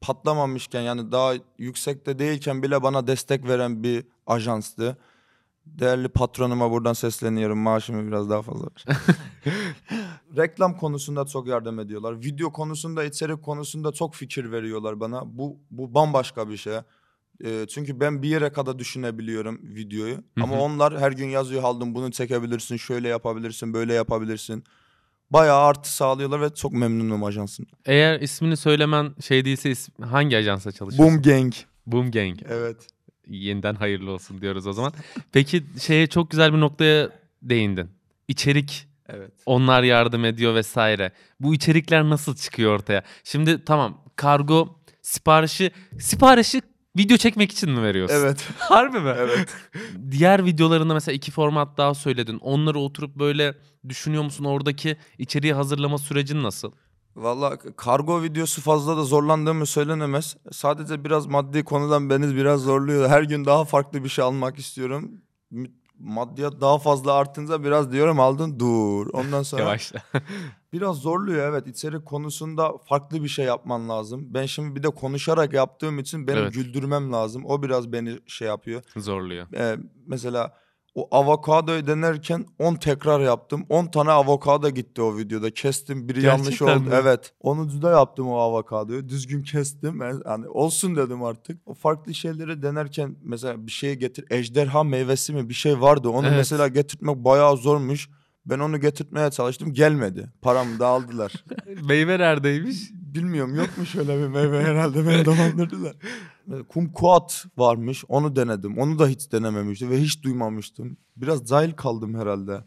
patlamamışken 0.00 0.80
yani 0.80 1.12
daha 1.12 1.34
yüksekte 1.58 2.18
değilken 2.18 2.62
bile 2.62 2.82
bana 2.82 3.06
destek 3.06 3.48
veren 3.48 3.82
bir 3.82 4.04
ajanstı. 4.26 4.96
Değerli 5.66 6.08
patronuma 6.08 6.70
buradan 6.70 6.92
sesleniyorum. 6.92 7.58
Maaşımı 7.58 8.06
biraz 8.06 8.30
daha 8.30 8.42
fazla 8.42 8.66
ver. 8.66 8.84
Reklam 10.36 10.76
konusunda 10.76 11.26
çok 11.26 11.46
yardım 11.46 11.78
ediyorlar. 11.78 12.20
Video 12.20 12.52
konusunda, 12.52 13.04
içerik 13.04 13.42
konusunda 13.42 13.92
çok 13.92 14.14
fikir 14.14 14.52
veriyorlar 14.52 15.00
bana. 15.00 15.22
Bu 15.38 15.56
bu 15.70 15.94
bambaşka 15.94 16.48
bir 16.48 16.56
şey. 16.56 16.76
Ee, 17.44 17.66
çünkü 17.68 18.00
ben 18.00 18.22
bir 18.22 18.28
yere 18.28 18.52
kadar 18.52 18.78
düşünebiliyorum 18.78 19.60
videoyu. 19.62 20.18
Ama 20.40 20.60
onlar 20.60 21.00
her 21.00 21.12
gün 21.12 21.28
yazıyor 21.28 21.62
Haldun 21.62 21.94
bunu 21.94 22.10
çekebilirsin, 22.10 22.76
şöyle 22.76 23.08
yapabilirsin, 23.08 23.74
böyle 23.74 23.94
yapabilirsin. 23.94 24.64
Bayağı 25.30 25.60
artı 25.60 25.92
sağlıyorlar 25.96 26.40
ve 26.40 26.54
çok 26.54 26.72
memnunum 26.72 27.24
ajansın. 27.24 27.66
Eğer 27.86 28.20
ismini 28.20 28.56
söylemen 28.56 29.14
şey 29.26 29.44
değilse 29.44 29.70
is- 29.70 30.04
hangi 30.04 30.36
ajansa 30.36 30.72
çalışıyorsun? 30.72 31.14
Boom 31.14 31.22
Gang. 31.22 31.52
Boom 31.86 32.10
Gang. 32.10 32.38
Evet. 32.48 32.76
Yeniden 33.28 33.74
hayırlı 33.74 34.10
olsun 34.10 34.40
diyoruz 34.40 34.66
o 34.66 34.72
zaman. 34.72 34.92
Peki 35.32 35.62
şeye 35.82 36.06
çok 36.06 36.30
güzel 36.30 36.52
bir 36.52 36.60
noktaya 36.60 37.10
değindin. 37.42 37.90
İçerik 38.28 38.88
Evet. 39.08 39.32
onlar 39.46 39.82
yardım 39.82 40.24
ediyor 40.24 40.54
vesaire. 40.54 41.12
Bu 41.40 41.54
içerikler 41.54 42.04
nasıl 42.10 42.36
çıkıyor 42.36 42.74
ortaya? 42.74 43.02
Şimdi 43.24 43.64
tamam 43.64 44.04
kargo 44.16 44.78
siparişi 45.02 45.70
siparişi 45.98 46.62
video 46.96 47.16
çekmek 47.16 47.52
için 47.52 47.70
mi 47.70 47.82
veriyorsun? 47.82 48.16
Evet. 48.16 48.48
Harbi 48.58 49.00
mi? 49.00 49.14
Evet. 49.18 49.48
Diğer 50.10 50.44
videolarında 50.44 50.94
mesela 50.94 51.14
iki 51.14 51.30
format 51.30 51.76
daha 51.78 51.94
söyledin. 51.94 52.38
Onları 52.38 52.78
oturup 52.78 53.16
böyle 53.16 53.54
düşünüyor 53.88 54.24
musun? 54.24 54.44
Oradaki 54.44 54.96
içeriği 55.18 55.54
hazırlama 55.54 55.98
sürecin 55.98 56.42
nasıl? 56.42 56.72
Valla 57.16 57.58
kargo 57.76 58.22
videosu 58.22 58.60
fazla 58.62 58.96
da 58.96 59.04
zorlandığımı 59.04 59.66
söylenemez. 59.66 60.36
Sadece 60.52 61.04
biraz 61.04 61.26
maddi 61.26 61.64
konudan 61.64 62.10
beni 62.10 62.36
biraz 62.36 62.60
zorluyor. 62.60 63.08
Her 63.08 63.22
gün 63.22 63.44
daha 63.44 63.64
farklı 63.64 64.04
bir 64.04 64.08
şey 64.08 64.24
almak 64.24 64.58
istiyorum. 64.58 65.10
Maddiyat 65.98 66.60
daha 66.60 66.78
fazla 66.78 67.12
artınca 67.12 67.64
biraz 67.64 67.92
diyorum 67.92 68.20
aldın 68.20 68.58
dur. 68.60 69.06
Ondan 69.12 69.42
sonra 69.42 69.62
Yavaşla. 69.62 70.00
biraz 70.72 70.96
zorluyor 70.96 71.48
evet. 71.50 71.66
İçerik 71.66 72.06
konusunda 72.06 72.72
farklı 72.88 73.22
bir 73.22 73.28
şey 73.28 73.44
yapman 73.44 73.88
lazım. 73.88 74.34
Ben 74.34 74.46
şimdi 74.46 74.74
bir 74.76 74.82
de 74.82 74.88
konuşarak 74.88 75.52
yaptığım 75.52 75.98
için 75.98 76.26
benim 76.26 76.42
Evet. 76.42 76.54
güldürmem 76.54 77.12
lazım. 77.12 77.44
O 77.46 77.62
biraz 77.62 77.92
beni 77.92 78.18
şey 78.26 78.48
yapıyor. 78.48 78.82
Zorluyor. 78.96 79.46
Ee, 79.54 79.76
mesela 80.06 80.52
o 80.96 81.08
avokadoyu 81.16 81.86
denerken 81.86 82.46
10 82.58 82.74
tekrar 82.74 83.20
yaptım. 83.20 83.66
10 83.68 83.86
tane 83.86 84.10
avokado 84.10 84.70
gitti 84.70 85.02
o 85.02 85.16
videoda. 85.18 85.50
Kestim 85.50 86.08
biri 86.08 86.22
yanlış 86.24 86.48
Gerçekten 86.58 86.76
oldu. 86.80 86.88
mi? 86.88 86.94
Evet. 87.02 87.32
10. 87.40 87.82
da 87.82 87.90
yaptım 87.90 88.28
o 88.28 88.36
avokadoyu. 88.36 89.08
Düzgün 89.08 89.42
kestim. 89.42 90.00
Yani 90.26 90.48
olsun 90.48 90.96
dedim 90.96 91.22
artık. 91.22 91.60
O 91.66 91.74
farklı 91.74 92.14
şeyleri 92.14 92.62
denerken 92.62 93.16
mesela 93.22 93.66
bir 93.66 93.72
şey 93.72 93.94
getir. 93.94 94.24
Ejderha 94.30 94.84
meyvesi 94.84 95.32
mi 95.32 95.48
bir 95.48 95.54
şey 95.54 95.80
vardı. 95.80 96.08
Onu 96.08 96.26
Evet. 96.26 96.36
mesela 96.36 96.68
getirtmek 96.68 97.16
bayağı 97.16 97.56
zormuş. 97.56 98.08
Ben 98.46 98.58
onu 98.58 98.80
getirtmeye 98.80 99.30
çalıştım. 99.30 99.72
Gelmedi. 99.72 100.32
Paramı 100.42 100.78
da 100.78 100.86
aldılar. 100.86 101.32
Meyve 101.88 102.18
neredeymiş? 102.18 102.76
Bilmiyorum 103.16 103.54
yok 103.54 103.78
mu 103.78 103.86
şöyle 103.86 104.18
bir 104.18 104.28
meyve 104.28 104.64
herhalde 104.64 105.06
beni 105.06 105.24
dolandırdılar. 105.24 105.96
Kumkuat 106.68 107.46
varmış 107.56 108.04
onu 108.08 108.36
denedim. 108.36 108.78
Onu 108.78 108.98
da 108.98 109.08
hiç 109.08 109.32
denememiştim 109.32 109.90
ve 109.90 110.00
hiç 110.00 110.22
duymamıştım. 110.22 110.96
Biraz 111.16 111.48
cahil 111.48 111.72
kaldım 111.72 112.14
herhalde. 112.14 112.64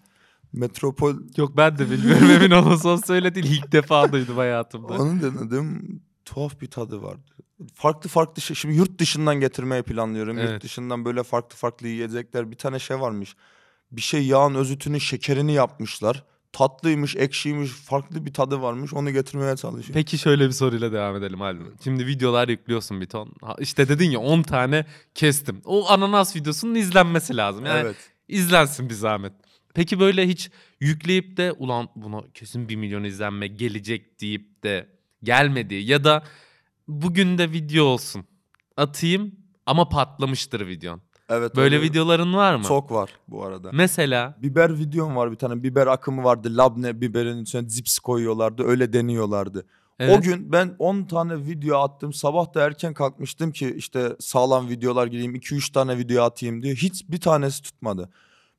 Metropol 0.53 1.15
Yok 1.37 1.57
ben 1.57 1.77
de 1.77 1.91
bilmiyorum 1.91 2.31
emin 2.31 2.51
olmasam 2.51 3.03
söyle 3.03 3.35
değil. 3.35 3.45
İlk 3.45 3.71
defa 3.71 4.11
duydum 4.11 4.37
hayatımda. 4.37 4.93
onu 4.93 5.21
denedim. 5.21 6.01
Tuhaf 6.25 6.61
bir 6.61 6.67
tadı 6.67 7.01
vardı. 7.01 7.31
Farklı 7.73 8.09
farklı 8.09 8.41
şey. 8.41 8.55
Şimdi 8.55 8.75
yurt 8.75 8.99
dışından 8.99 9.39
getirmeyi 9.39 9.83
planlıyorum. 9.83 10.37
Evet. 10.37 10.51
Yurt 10.51 10.63
dışından 10.63 11.05
böyle 11.05 11.23
farklı 11.23 11.55
farklı 11.57 11.87
yiyecekler. 11.87 12.51
Bir 12.51 12.55
tane 12.55 12.79
şey 12.79 12.99
varmış. 12.99 13.35
Bir 13.91 14.01
şey 14.01 14.27
yağın 14.27 14.55
özütünün 14.55 14.97
şekerini 14.97 15.53
yapmışlar. 15.53 16.23
Tatlıymış, 16.51 17.15
ekşiymiş, 17.15 17.71
farklı 17.71 18.25
bir 18.25 18.33
tadı 18.33 18.61
varmış. 18.61 18.93
Onu 18.93 19.11
getirmeye 19.11 19.55
çalışıyorum. 19.55 19.93
Peki 19.93 20.17
şöyle 20.17 20.47
bir 20.47 20.53
soruyla 20.53 20.91
devam 20.91 21.15
edelim 21.15 21.39
Haldun. 21.39 21.73
Şimdi 21.83 22.07
videolar 22.07 22.47
yüklüyorsun 22.47 23.01
bir 23.01 23.05
ton. 23.05 23.33
Ha, 23.41 23.55
İşte 23.59 23.89
dedin 23.89 24.11
ya 24.11 24.19
10 24.19 24.41
tane 24.41 24.85
kestim. 25.15 25.61
O 25.65 25.89
ananas 25.89 26.35
videosunun 26.35 26.75
izlenmesi 26.75 27.37
lazım. 27.37 27.65
Yani 27.65 27.79
evet. 27.79 27.95
izlensin 28.27 28.89
bir 28.89 28.93
zahmet. 28.93 29.33
Peki 29.73 29.99
böyle 29.99 30.27
hiç 30.27 30.49
yükleyip 30.79 31.37
de 31.37 31.51
ulan 31.51 31.89
buna 31.95 32.21
kesin 32.33 32.69
1 32.69 32.75
milyon 32.75 33.03
izlenme 33.03 33.47
gelecek 33.47 34.21
deyip 34.21 34.63
de 34.63 34.89
gelmedi 35.23 35.75
ya 35.75 36.03
da 36.03 36.23
bugün 36.87 37.37
de 37.37 37.51
video 37.51 37.85
olsun 37.85 38.25
atayım 38.77 39.35
ama 39.65 39.89
patlamıştır 39.89 40.67
videon. 40.67 41.01
Evet. 41.29 41.55
Böyle 41.55 41.75
öyle 41.75 41.85
videoların 41.85 42.33
var 42.33 42.55
mı? 42.55 42.63
Çok 42.63 42.91
var 42.91 43.09
bu 43.27 43.45
arada. 43.45 43.69
Mesela 43.73 44.37
Biber 44.41 44.77
videom 44.79 45.15
var 45.15 45.31
bir 45.31 45.35
tane. 45.35 45.63
Biber 45.63 45.87
akımı 45.87 46.23
vardı. 46.23 46.57
Labne 46.57 47.01
biberin 47.01 47.41
içine 47.43 47.69
zips 47.69 47.99
koyuyorlardı. 47.99 48.63
Öyle 48.63 48.93
deniyorlardı. 48.93 49.65
evet, 49.99 50.17
O 50.17 50.21
gün 50.21 50.51
ben 50.51 50.75
10 50.79 51.03
tane 51.03 51.45
video 51.45 51.77
attım. 51.79 52.13
Sabah 52.13 52.53
da 52.53 52.61
erken 52.61 52.93
kalkmıştım 52.93 53.51
ki 53.51 53.73
işte 53.77 54.15
sağlam 54.19 54.69
videolar 54.69 55.07
gireyim. 55.07 55.35
2-3 55.35 55.73
tane 55.73 55.97
video 55.97 56.23
atayım 56.23 56.63
diye. 56.63 56.73
Hiç 56.73 57.09
bir 57.09 57.21
tanesi 57.21 57.61
tutmadı. 57.61 58.09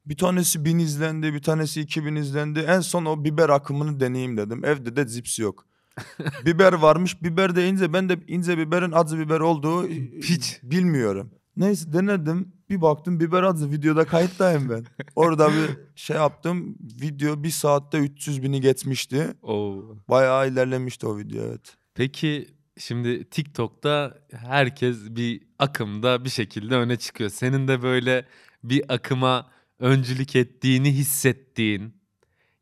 Bir 0.06 0.16
tanesi 0.16 0.64
1000 0.64 0.78
izlendi, 0.78 1.34
bir 1.34 1.42
tanesi 1.42 1.80
2000 1.80 2.14
izlendi. 2.14 2.58
En 2.60 2.80
son 2.80 3.04
o 3.04 3.24
biber 3.24 3.48
akımını 3.48 4.00
deneyeyim 4.00 4.36
dedim. 4.36 4.64
Evde 4.64 4.96
de 4.96 5.06
zips 5.06 5.38
yok. 5.38 5.66
biber 6.46 6.72
varmış. 6.72 7.22
Biber 7.22 7.56
deyince 7.56 7.92
ben 7.92 8.08
de 8.08 8.18
ince 8.28 8.58
biberin 8.58 8.92
acı 8.92 9.18
biber 9.18 9.40
olduğu 9.40 9.88
Hiç. 10.22 10.58
bilmiyorum. 10.62 11.30
Neyse 11.56 11.92
denedim. 11.92 12.52
Bir 12.70 12.80
baktım 12.80 13.20
biber 13.20 13.42
acı 13.42 13.70
videoda 13.70 14.04
kayıttayım 14.04 14.70
ben. 14.70 14.84
Orada 15.16 15.48
bir 15.48 15.70
şey 15.96 16.16
yaptım. 16.16 16.76
Video 17.02 17.42
bir 17.42 17.50
saatte 17.50 17.98
300 17.98 18.42
bini 18.42 18.60
geçmişti. 18.60 19.34
Oo. 19.42 19.96
Bayağı 20.08 20.48
ilerlemişti 20.48 21.06
o 21.06 21.18
video 21.18 21.44
evet. 21.44 21.76
Peki 21.94 22.48
şimdi 22.78 23.30
TikTok'ta 23.30 24.18
herkes 24.32 24.96
bir 25.10 25.42
akımda 25.58 26.24
bir 26.24 26.30
şekilde 26.30 26.76
öne 26.76 26.96
çıkıyor. 26.96 27.30
Senin 27.30 27.68
de 27.68 27.82
böyle 27.82 28.26
bir 28.64 28.94
akıma 28.94 29.50
öncülük 29.78 30.36
ettiğini 30.36 30.92
hissettiğin 30.92 31.94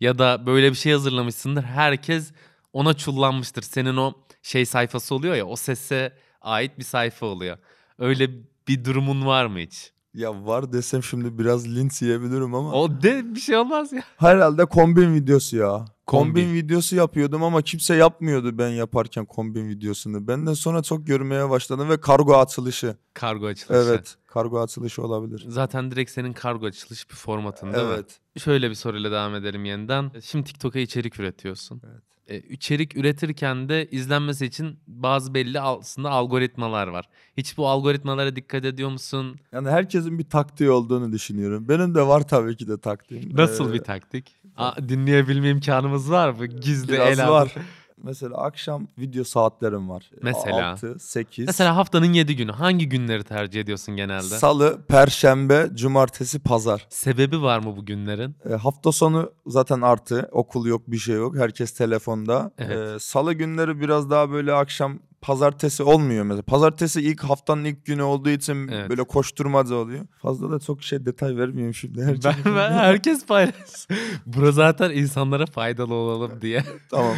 ya 0.00 0.19
da 0.19 0.47
böyle 0.47 0.71
bir 0.71 0.77
şey 0.77 0.93
hazırlamışsındır. 0.93 1.62
Herkes 1.62 2.33
ona 2.73 2.95
çullanmıştır. 2.95 3.62
Senin 3.62 3.97
o 3.97 4.15
şey 4.43 4.67
sayfası 4.67 5.15
oluyor 5.15 5.35
ya 5.35 5.47
o 5.47 5.57
sese 5.57 6.12
ait 6.41 6.79
bir 6.79 6.85
sayfa 6.85 7.27
oluyor. 7.27 7.59
Öyle 7.99 8.31
bir 8.69 8.85
durumun 8.85 9.27
var 9.27 9.47
mı 9.47 9.59
hiç? 9.59 9.93
Ya 10.15 10.47
var 10.47 10.73
desem 10.73 11.03
şimdi 11.03 11.38
biraz 11.38 11.69
linç 11.77 12.03
yiyebilirim 12.03 12.55
ama. 12.55 12.73
O 12.73 13.03
de 13.03 13.35
bir 13.35 13.41
şey 13.41 13.57
olmaz 13.57 13.93
ya. 13.93 14.03
Herhalde 14.17 14.65
kombin 14.65 15.15
videosu 15.15 15.57
ya. 15.57 15.85
Kombin. 16.07 16.33
Kombin. 16.43 16.55
videosu 16.55 16.97
yapıyordum 16.97 17.43
ama 17.43 17.62
kimse 17.62 17.95
yapmıyordu 17.95 18.59
ben 18.59 18.69
yaparken 18.69 19.25
kombin 19.25 19.69
videosunu. 19.69 20.29
Benden 20.29 20.55
sonra 20.55 20.83
çok 20.83 21.07
görmeye 21.07 21.50
başladım 21.50 21.88
ve 21.88 22.00
kargo 22.00 22.37
açılışı. 22.37 22.97
Kargo 23.15 23.47
açılışı. 23.47 23.91
Evet 23.91 24.17
kargo 24.27 24.61
açılışı 24.61 25.03
olabilir. 25.03 25.45
Zaten 25.49 25.91
direkt 25.91 26.11
senin 26.11 26.33
kargo 26.33 26.67
açılış 26.67 27.11
bir 27.11 27.15
formatın 27.15 27.73
değil 27.73 27.87
mi? 27.87 27.93
Evet. 27.95 28.21
Şöyle 28.37 28.71
bir 28.71 28.75
soruyla 28.75 29.11
devam 29.11 29.35
edelim 29.35 29.65
yeniden. 29.65 30.11
Şimdi 30.23 30.45
TikTok'a 30.45 30.79
içerik 30.79 31.21
üretiyorsun. 31.21 31.83
Evet. 31.93 32.03
E, 32.29 32.39
içerik 32.39 32.97
üretirken 32.97 33.69
de 33.69 33.89
izlenmesi 33.91 34.47
için 34.47 34.79
bazı 34.87 35.35
belli 35.35 35.61
aslında 35.61 36.11
algoritmalar 36.11 36.87
var. 36.89 37.09
Hiç 37.37 37.59
bu 37.59 37.69
algoritmalara 37.69 38.37
dikkat 38.37 38.65
ediyor 38.65 38.91
musun? 38.91 39.37
Yani 39.53 39.71
herkesin 39.71 40.19
bir 40.19 40.25
taktiği 40.25 40.71
olduğunu 40.71 41.13
düşünüyorum. 41.13 41.69
Benim 41.69 41.95
de 41.95 42.07
var 42.07 42.29
tabii 42.29 42.57
ki 42.57 42.69
de 42.69 42.81
taktiğim. 42.81 43.37
Nasıl 43.37 43.71
Ee, 43.71 43.73
bir 43.73 43.79
taktik? 43.79 44.37
Aa, 44.57 44.89
dinleyebilme 44.89 45.51
imkanımız 45.51 46.11
var 46.11 46.31
mı? 46.31 46.47
Gizli 46.47 46.93
Biraz 46.93 47.19
el 47.19 47.29
var. 47.29 47.55
Mesela 48.02 48.37
akşam 48.37 48.88
video 48.99 49.25
saatlerim 49.25 49.88
var. 49.88 50.11
Mesela? 50.23 50.71
6, 50.73 50.99
8. 50.99 51.47
Mesela 51.47 51.76
haftanın 51.76 52.12
7 52.12 52.37
günü 52.37 52.52
hangi 52.52 52.88
günleri 52.88 53.25
tercih 53.25 53.61
ediyorsun 53.61 53.97
genelde? 53.97 54.23
Salı, 54.23 54.78
perşembe, 54.88 55.69
cumartesi, 55.75 56.38
pazar. 56.43 56.87
Sebebi 56.88 57.43
var 57.43 57.59
mı 57.59 57.76
bu 57.76 57.87
günlerin? 57.87 58.37
E, 58.50 58.55
hafta 58.55 58.93
sonu 58.93 59.33
zaten 59.47 59.81
artı. 59.81 60.28
Okul 60.33 60.67
yok, 60.67 60.83
bir 60.87 60.99
şey 60.99 61.17
yok. 61.17 61.37
Herkes 61.37 61.73
telefonda. 61.75 62.50
Evet. 62.59 62.97
E, 62.97 62.99
Salı 62.99 63.33
günleri 63.33 63.81
biraz 63.81 64.11
daha 64.11 64.31
böyle 64.31 64.52
akşam 64.52 64.99
pazartesi 65.21 65.83
olmuyor 65.83 66.25
mesela. 66.25 66.42
Pazartesi 66.42 67.01
ilk 67.01 67.25
haftanın 67.25 67.64
ilk 67.64 67.87
günü 67.87 68.03
olduğu 68.03 68.31
için 68.31 68.69
Evet. 68.69 68.90
böyle 68.90 69.05
koşturmaca 69.05 69.75
oluyor. 69.75 70.07
Fazla 70.23 70.51
da 70.51 70.59
çok 70.61 70.83
şey 70.83 71.07
detay 71.07 71.37
vermeyeyim 71.37 71.75
şimdi. 71.75 72.03
Her 72.03 72.14
Ben, 72.25 72.33
şey- 72.33 72.45
ben 72.57 72.73
herkes 72.73 73.27
paylaş. 73.27 73.55
Bura 74.27 74.53
zaten 74.53 74.90
insanlara 74.90 75.47
faydalı 75.47 75.95
olalım 75.95 76.40
diye. 76.40 76.64
Tamam. 76.90 77.14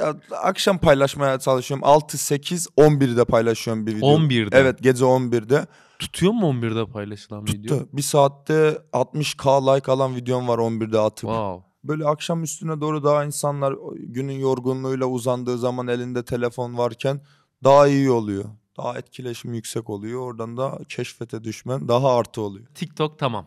Ya, 0.00 0.16
akşam 0.42 0.78
paylaşmaya 0.78 1.38
çalışıyorum. 1.38 1.84
6, 1.86 2.18
8, 2.18 2.66
11'de 2.76 3.24
paylaşıyorum 3.24 3.86
bir 3.86 3.96
video. 3.96 4.08
11'de. 4.08 4.56
Evet 4.58 4.82
gece 4.82 5.04
11'de. 5.04 5.66
Tutuyor 5.98 6.32
mu 6.32 6.46
11'de 6.46 6.86
paylaşılan 6.92 7.44
video? 7.46 7.78
Tuttu. 7.78 7.88
Bir 7.92 8.02
saatte 8.02 8.78
60k 8.92 9.76
like 9.76 9.92
alan 9.92 10.16
videom 10.16 10.48
var 10.48 10.58
11'de 10.58 10.98
atıp. 10.98 11.20
Wow. 11.20 11.72
Böyle 11.84 12.04
akşam 12.06 12.42
üstüne 12.42 12.80
doğru 12.80 13.04
daha 13.04 13.24
insanlar 13.24 13.74
günün 13.98 14.38
yorgunluğuyla 14.38 15.06
uzandığı 15.06 15.58
zaman 15.58 15.88
elinde 15.88 16.24
telefon 16.24 16.78
varken 16.78 17.20
daha 17.64 17.86
iyi 17.88 18.10
oluyor. 18.10 18.44
Daha 18.76 18.98
etkileşim 18.98 19.54
yüksek 19.54 19.90
oluyor. 19.90 20.20
Oradan 20.20 20.56
da 20.56 20.78
keşfete 20.88 21.44
düşmen 21.44 21.88
daha 21.88 22.16
artı 22.16 22.40
oluyor. 22.40 22.66
TikTok 22.74 23.18
tamam. 23.18 23.46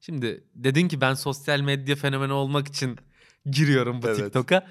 Şimdi 0.00 0.44
dedin 0.54 0.88
ki 0.88 1.00
ben 1.00 1.14
sosyal 1.14 1.60
medya 1.60 1.96
fenomeni 1.96 2.32
olmak 2.32 2.68
için 2.68 2.98
giriyorum 3.50 4.02
bu 4.02 4.06
Evet. 4.06 4.16
TikTok'a. 4.18 4.66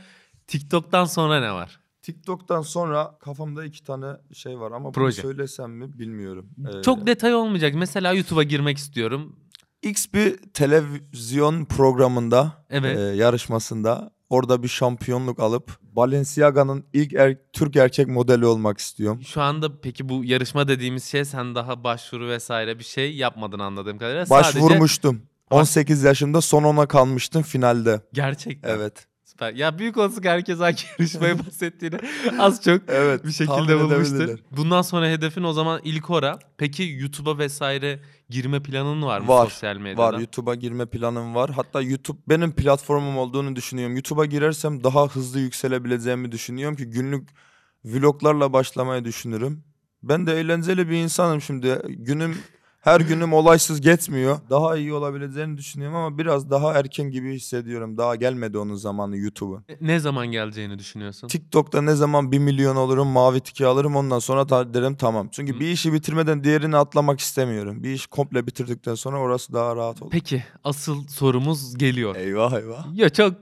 TikTok'tan 0.48 1.06
sonra 1.06 1.40
ne 1.40 1.52
var? 1.54 1.80
TikTok'tan 2.02 2.62
sonra 2.62 3.18
kafamda 3.20 3.66
iki 3.66 3.84
tane 3.84 4.06
şey 4.34 4.60
var 4.60 4.72
ama 4.72 4.86
bunu 4.86 4.92
Proje. 4.92 5.22
söylesem 5.22 5.72
mi 5.72 6.00
bilmiyorum. 6.00 6.50
Ee, 6.80 6.82
Çok 6.82 7.08
detay 7.08 7.36
olmayacak. 7.36 7.74
Mesela 7.76 8.14
YouTube'a 8.14 8.44
girmek 8.44 8.78
istiyorum. 8.78 9.36
X 9.82 10.06
bir 10.14 10.38
televizyon 10.38 11.66
programında 11.66 12.66
Evet. 12.70 12.98
e, 12.98 13.02
yarışmasında 13.02 14.12
orada 14.32 14.64
bir 14.64 14.68
şampiyonluk 14.68 15.40
alıp 15.40 15.78
Balenciaga'nın 15.82 16.86
ilk 16.94 17.14
er- 17.14 17.38
Türk 17.54 17.76
erkek 17.76 18.08
modeli 18.08 18.46
olmak 18.46 18.78
istiyorum. 18.78 19.22
Şu 19.24 19.42
anda 19.42 19.82
peki 19.82 20.10
bu 20.10 20.26
yarışma 20.26 20.68
dediğimiz 20.68 21.04
şey 21.06 21.26
sen 21.26 21.56
daha 21.56 21.84
başvuru 21.84 22.28
vesaire 22.30 22.80
bir 22.80 22.84
şey 22.84 23.16
yapmadın 23.16 23.60
anladığım 23.60 23.98
kadarıyla. 23.98 24.26
Sadece 24.26 24.60
Başvurmuştum. 24.62 25.22
18 25.50 26.04
yaşımda 26.04 26.42
son 26.42 26.64
ona 26.64 26.86
kalmıştım 26.88 27.42
finalde. 27.42 28.02
gerçekten. 28.14 28.70
Evet. 28.70 29.08
Süper. 29.42 29.54
Ya 29.54 29.80
büyük 29.80 29.98
olasılık 29.98 30.26
herkes 30.26 30.60
hangi 30.60 30.84
yarışmayı 31.00 31.40
bahsettiğini 31.46 31.96
az 32.40 32.64
çok 32.64 32.82
Evet. 32.88 33.26
bir 33.26 33.32
şekilde 33.32 33.80
bulmuştur. 33.80 34.40
Bundan 34.52 34.82
sonra 34.82 35.08
hedefin 35.08 35.44
o 35.44 35.54
zaman 35.54 35.82
ilk 35.84 36.10
ora. 36.10 36.40
Peki 36.58 36.84
YouTube'a 37.00 37.38
vesaire 37.38 38.00
girme 38.30 38.64
planın 38.64 39.02
var 39.02 39.20
mı 39.20 39.28
Var, 39.28 39.46
sosyal 39.46 39.78
medyada? 39.78 40.02
Var 40.02 40.20
YouTube'a 40.20 40.56
girme 40.56 40.86
planım 40.86 41.36
var. 41.36 41.50
Hatta 41.50 41.82
YouTube 41.82 42.20
benim 42.30 42.52
platformum 42.52 43.18
olduğunu 43.18 43.56
düşünüyorum. 43.56 43.96
YouTube'a 43.96 44.26
girersem 44.26 44.84
daha 44.84 45.08
hızlı 45.08 45.40
yükselebileceğimi 45.40 46.32
düşünüyorum 46.32 46.78
ki 46.78 46.86
günlük 46.86 47.30
vloglarla 47.86 48.54
başlamayı 48.54 49.06
düşünürüm. 49.06 49.64
Ben 50.04 50.28
de 50.28 50.40
eğlenceli 50.40 50.90
bir 50.90 50.96
insanım 50.96 51.42
şimdi. 51.42 51.82
Günüm 51.88 52.38
her 52.82 53.02
günüm 53.02 53.34
olaysız 53.34 53.82
geçmiyor. 53.82 54.40
Daha 54.50 54.78
iyi 54.78 54.94
olabileceğini 54.94 55.58
düşünüyorum 55.58 55.96
ama 55.98 56.18
biraz 56.18 56.50
daha 56.50 56.74
erken 56.74 57.12
gibi 57.12 57.34
hissediyorum. 57.36 57.98
Daha 57.98 58.16
gelmedi 58.16 58.58
onun 58.58 58.76
zamanı 58.76 59.18
YouTube'a. 59.18 59.64
Ne 59.82 60.00
zaman 60.00 60.28
geleceğini 60.28 60.80
düşünüyorsun? 60.80 61.28
TikTok'ta 61.28 61.82
ne 61.82 61.96
zaman 61.96 62.32
1 62.32 62.40
milyon 62.40 62.76
olurum, 62.76 63.08
mavi 63.08 63.40
tiki 63.40 63.66
alırım 63.66 63.96
ondan 63.96 64.20
sonra 64.20 64.48
ta- 64.48 64.74
derim 64.74 64.96
tamam. 64.96 65.30
Çünkü 65.32 65.60
bir 65.60 65.68
işi 65.72 65.94
bitirmeden 65.94 66.44
diğerini 66.44 66.78
atlamak 66.78 67.20
istemiyorum. 67.20 67.84
Bir 67.84 67.94
iş 67.94 68.08
komple 68.08 68.48
bitirdikten 68.48 68.96
sonra 68.96 69.20
orası 69.20 69.54
daha 69.54 69.76
rahat 69.76 70.02
olur. 70.02 70.12
Peki 70.12 70.44
asıl 70.64 71.08
sorumuz 71.08 71.78
geliyor. 71.78 72.16
Eyvah 72.16 72.54
eyvah. 72.54 72.86
Ya 72.94 73.10
çok 73.10 73.34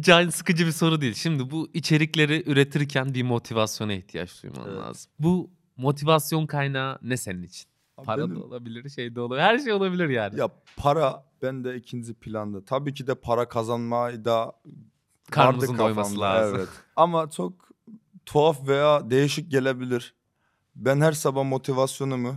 can 0.00 0.28
sıkıcı 0.30 0.66
bir 0.66 0.72
soru 0.72 1.00
değil. 1.00 1.14
Şimdi 1.14 1.50
bu 1.50 1.68
içerikleri 1.74 2.50
üretirken 2.50 3.14
bir 3.14 3.22
motivasyona 3.22 3.92
ihtiyaç 3.92 4.42
duyman 4.42 4.68
Evet. 4.68 4.78
lazım. 4.82 5.10
Bu 5.18 5.50
motivasyon 5.76 6.46
kaynağı 6.46 6.98
ne 7.02 7.16
senin 7.16 7.42
için? 7.42 7.71
Para 8.02 8.18
Benim- 8.22 8.36
da 8.40 8.44
olabilir, 8.44 8.88
şey 8.88 9.14
de 9.14 9.20
olabilir. 9.20 9.42
Her 9.42 9.58
şey 9.58 9.72
olabilir 9.72 10.08
yani. 10.08 10.40
Ya 10.40 10.48
para 10.76 11.24
bende 11.42 11.76
ikinci 11.76 12.14
planda. 12.14 12.64
Tabii 12.64 12.94
ki 12.94 13.06
de 13.06 13.14
para 13.14 13.48
kazanmayı 13.48 14.24
da 14.24 14.52
Karnımızın 15.30 15.78
doyması 15.78 16.20
lazım. 16.20 16.56
Evet. 16.58 16.68
Ama 16.96 17.30
çok 17.30 17.52
tuhaf 18.26 18.68
veya 18.68 19.10
değişik 19.10 19.50
gelebilir. 19.50 20.14
Ben 20.76 21.00
her 21.00 21.12
sabah 21.12 21.44
motivasyonumu 21.44 22.34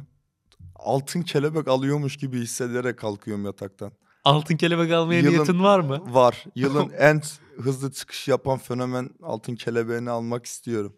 altın 0.76 1.22
kelebek 1.22 1.68
alıyormuş 1.68 2.18
gibi 2.18 2.40
hissederek 2.40 3.00
kalkıyorum 3.00 3.46
yataktan. 3.46 3.92
Altın 4.24 4.56
kelebek 4.58 4.92
almaya 4.92 5.20
Yılın- 5.20 5.30
niyetin 5.30 5.64
var 5.64 5.80
mı? 5.80 6.14
Var. 6.14 6.46
Yılın 6.56 6.90
en 6.90 7.22
hızlı 7.58 7.92
çıkış 7.92 8.28
yapan 8.28 8.58
fenomen 8.58 9.10
altın 9.24 9.56
kelebeğini 9.56 10.10
almak 10.10 10.46
istiyorum. 10.46 10.94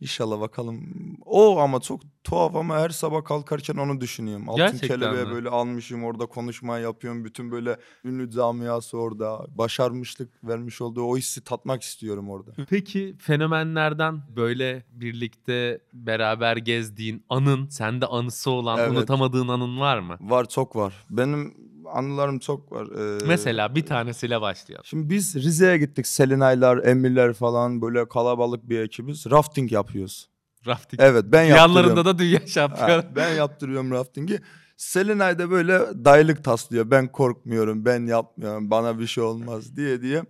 İnşallah 0.00 0.40
bakalım. 0.40 0.80
O 1.24 1.58
ama 1.58 1.80
çok 1.80 2.00
tuhaf 2.24 2.56
ama 2.56 2.76
her 2.76 2.90
sabah 2.90 3.24
kalkarken 3.24 3.76
onu 3.76 4.00
düşünüyorum. 4.00 4.48
Altın 4.48 4.56
Gerçekten 4.64 4.88
kelebeği 5.00 5.24
mi? 5.26 5.30
böyle 5.32 5.48
almışım 5.48 6.04
orada 6.04 6.26
konuşma 6.26 6.78
yapıyorum. 6.78 7.24
Bütün 7.24 7.50
böyle 7.50 7.76
ünlü 8.04 8.30
camiası 8.30 8.98
orada. 8.98 9.46
Başarmışlık 9.58 10.44
vermiş 10.44 10.80
olduğu 10.80 11.02
o 11.02 11.16
hissi 11.16 11.44
tatmak 11.44 11.82
istiyorum 11.82 12.30
orada. 12.30 12.50
Peki 12.70 13.14
fenomenlerden 13.18 14.22
böyle 14.36 14.84
birlikte 14.92 15.80
beraber 15.92 16.56
gezdiğin 16.56 17.24
anın, 17.28 17.68
sende 17.68 18.06
anısı 18.06 18.50
olan, 18.50 18.78
Evet. 18.78 18.90
unutamadığın 18.90 19.48
anın 19.48 19.80
var 19.80 19.98
mı? 19.98 20.16
Var 20.20 20.48
çok 20.48 20.76
var. 20.76 21.04
Benim 21.10 21.54
anılarım 21.92 22.38
çok 22.38 22.72
var. 22.72 22.86
Ee, 22.86 23.24
Mesela 23.26 23.74
bir 23.74 23.86
tanesiyle 23.86 24.40
başlayalım. 24.40 24.84
Şimdi 24.84 25.10
biz 25.10 25.36
Rize'ye 25.36 25.78
gittik. 25.78 26.06
Selinaylar, 26.06 26.84
Emirler 26.84 27.32
falan 27.32 27.82
böyle 27.82 28.08
kalabalık 28.08 28.68
bir 28.68 28.80
ekibiz. 28.80 29.26
Rafting 29.30 29.72
yapıyoruz. 29.72 30.28
Rafting. 30.66 31.02
Evet 31.02 31.24
ben 31.28 31.42
yaptırıyorum. 31.42 31.76
Yanlarında 31.76 32.04
da 32.04 32.18
dünya 32.18 32.40
Ha, 32.42 32.46
şampiyonu. 32.46 33.02
ben 33.16 33.34
yaptırıyorum 33.34 33.90
raftingi. 33.90 34.40
Selinay 34.76 35.38
da 35.38 35.50
böyle 35.50 35.80
dayılık 36.04 36.44
taslıyor. 36.44 36.90
Ben 36.90 37.12
korkmuyorum, 37.12 37.84
ben 37.84 38.06
yapmıyorum, 38.06 38.70
bana 38.70 38.98
bir 38.98 39.06
şey 39.06 39.24
olmaz 39.24 39.76
diye 39.76 40.02
diye. 40.02 40.22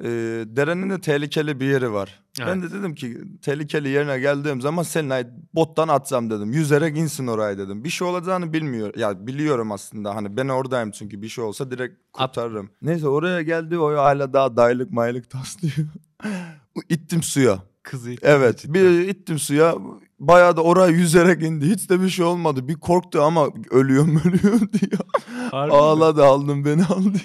Ee, 0.00 0.06
derenin 0.46 0.90
de 0.90 1.00
tehlikeli 1.00 1.60
bir 1.60 1.66
yeri 1.66 1.92
var. 1.92 2.22
Ben 2.46 2.62
de 2.62 2.72
dedim 2.72 2.94
ki 2.94 3.18
tehlikeli 3.42 3.88
yerine 3.88 4.18
geldiğim 4.18 4.60
zaman 4.60 4.82
Selinay 4.82 5.26
bottan 5.54 5.88
atsam 5.88 6.30
dedim. 6.30 6.52
Yüzerek 6.52 6.98
insin 6.98 7.26
oraya 7.26 7.58
dedim. 7.58 7.84
Bir 7.84 7.88
şey 7.88 8.08
olacağını 8.08 8.52
bilmiyor. 8.52 8.94
Ya 8.96 9.26
biliyorum 9.26 9.72
aslında 9.72 10.14
hani 10.14 10.36
ben 10.36 10.48
oradayım 10.48 10.90
çünkü 10.90 11.22
bir 11.22 11.28
şey 11.28 11.44
olsa 11.44 11.70
direkt 11.70 11.94
At- 12.14 12.34
kurtarırım. 12.34 12.70
Neyse 12.82 13.08
oraya 13.08 13.42
geldi 13.42 13.78
o 13.78 13.96
hala 13.96 14.32
daha 14.32 14.56
dayılık 14.56 14.90
maylık 14.90 15.30
taslıyor. 15.30 15.74
İttim 16.88 17.22
suya. 17.22 17.58
Kızı 17.82 18.10
Evet 18.22 18.58
cidden. 18.58 18.74
bir 18.74 19.08
ittim 19.08 19.38
suya 19.38 19.74
bayağı 20.18 20.56
da 20.56 20.62
oraya 20.62 20.88
yüzerek 20.88 21.42
indi. 21.42 21.70
Hiç 21.70 21.90
de 21.90 22.00
bir 22.02 22.08
şey 22.08 22.24
olmadı. 22.24 22.68
Bir 22.68 22.74
korktu 22.74 23.22
ama 23.22 23.48
ölüyorum 23.70 24.16
ölüyorum 24.24 24.70
diyor. 24.72 25.00
Harbi 25.50 25.72
mi? 25.72 25.78
Ağladı 25.78 26.24
aldım 26.24 26.64
beni 26.64 26.84
aldı. 26.84 27.18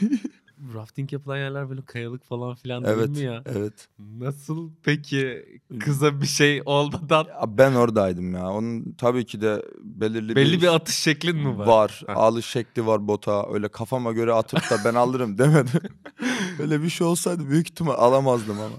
Rafting 0.74 1.14
yapılan 1.14 1.38
yerler 1.38 1.70
böyle 1.70 1.82
kayalık 1.82 2.24
falan 2.24 2.56
filan 2.56 2.84
değil 2.86 2.96
evet 2.98 3.10
mi 3.10 3.20
ya? 3.20 3.44
evet. 3.46 3.88
Nasıl 4.00 4.70
peki 4.84 5.46
kıza 5.80 6.22
bir 6.22 6.28
şey 6.28 6.62
olmadan 6.66 7.26
Ya 7.26 7.58
ben 7.58 7.74
oradaydım 7.74 8.34
ya. 8.34 8.50
Onun 8.52 8.92
tabii 8.98 9.26
ki 9.26 9.42
de 9.42 9.66
belirli 9.84 10.36
belli 10.36 10.62
bir 10.62 10.76
atış 10.76 10.96
şeklin 10.96 11.36
mi 11.38 11.58
var? 11.58 11.68
var. 11.68 12.04
Alış 12.08 12.46
şekli 12.46 12.86
var 12.86 13.08
bota. 13.08 13.54
Öyle 13.54 13.68
kafama 13.68 14.12
göre 14.12 14.34
atıp 14.34 14.60
da 14.70 14.78
ben 14.86 14.96
alırım 14.96 15.38
demedi. 15.38 15.72
Öyle 16.60 16.82
bir 16.82 16.90
şey 16.90 17.08
olsaydı 17.08 17.50
büyük 17.50 17.68
ihtimal 17.70 17.94
alamazdım 17.94 18.60
ama. 18.60 18.76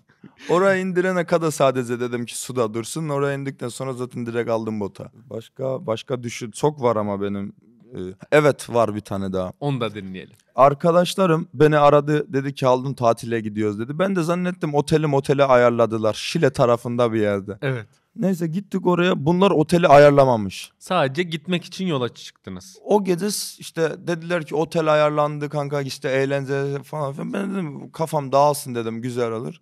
Oraya 0.50 0.76
indirene 0.76 1.26
kadar 1.26 1.50
sadece 1.50 2.00
dedim 2.00 2.24
ki 2.26 2.38
suda 2.40 2.74
dursun. 2.74 3.08
Oraya 3.08 3.34
indikten 3.38 3.68
sonra 3.68 3.92
zaten 3.92 4.26
direkt 4.26 4.50
aldım 4.50 4.80
bota. 4.80 5.10
Başka 5.30 5.86
başka 5.86 6.22
düşün. 6.22 6.50
Çok 6.50 6.82
var 6.82 6.96
ama 6.96 7.22
benim. 7.22 7.52
Ee, 7.94 7.98
Evet 8.32 8.70
var 8.70 8.94
bir 8.94 9.00
tane 9.00 9.32
daha. 9.32 9.52
Onu 9.60 9.80
da 9.80 9.94
dinleyelim. 9.94 10.34
Arkadaşlarım 10.54 11.48
beni 11.54 11.78
aradı 11.78 12.32
dedi 12.32 12.54
ki 12.54 12.66
aldın 12.66 12.94
tatile 12.94 13.40
gidiyoruz 13.40 13.78
dedi. 13.78 13.98
Ben 13.98 14.16
de 14.16 14.22
zannettim 14.22 14.74
oteli 14.74 15.06
motele 15.06 15.44
ayarladılar. 15.44 16.14
Şile 16.14 16.50
tarafında 16.50 17.12
bir 17.12 17.20
yerde. 17.20 17.58
Evet. 17.62 17.86
Neyse 18.16 18.46
gittik 18.46 18.86
oraya 18.86 19.26
bunlar 19.26 19.50
oteli 19.50 19.88
ayarlamamış. 19.88 20.70
Sadece 20.78 21.22
gitmek 21.22 21.64
için 21.64 21.86
yola 21.86 22.08
çıktınız. 22.08 22.78
O 22.84 23.04
gece 23.04 23.26
işte 23.58 23.96
dediler 23.98 24.46
ki 24.46 24.54
otel 24.54 24.92
ayarlandı 24.92 25.48
kanka 25.48 25.80
işte 25.80 26.08
eğlence 26.08 26.82
falan 26.82 27.12
filan. 27.12 27.32
Ben 27.32 27.50
dedim 27.54 27.90
kafam 27.90 28.32
dağılsın 28.32 28.74
dedim 28.74 29.02
güzel 29.02 29.30
olur. 29.32 29.54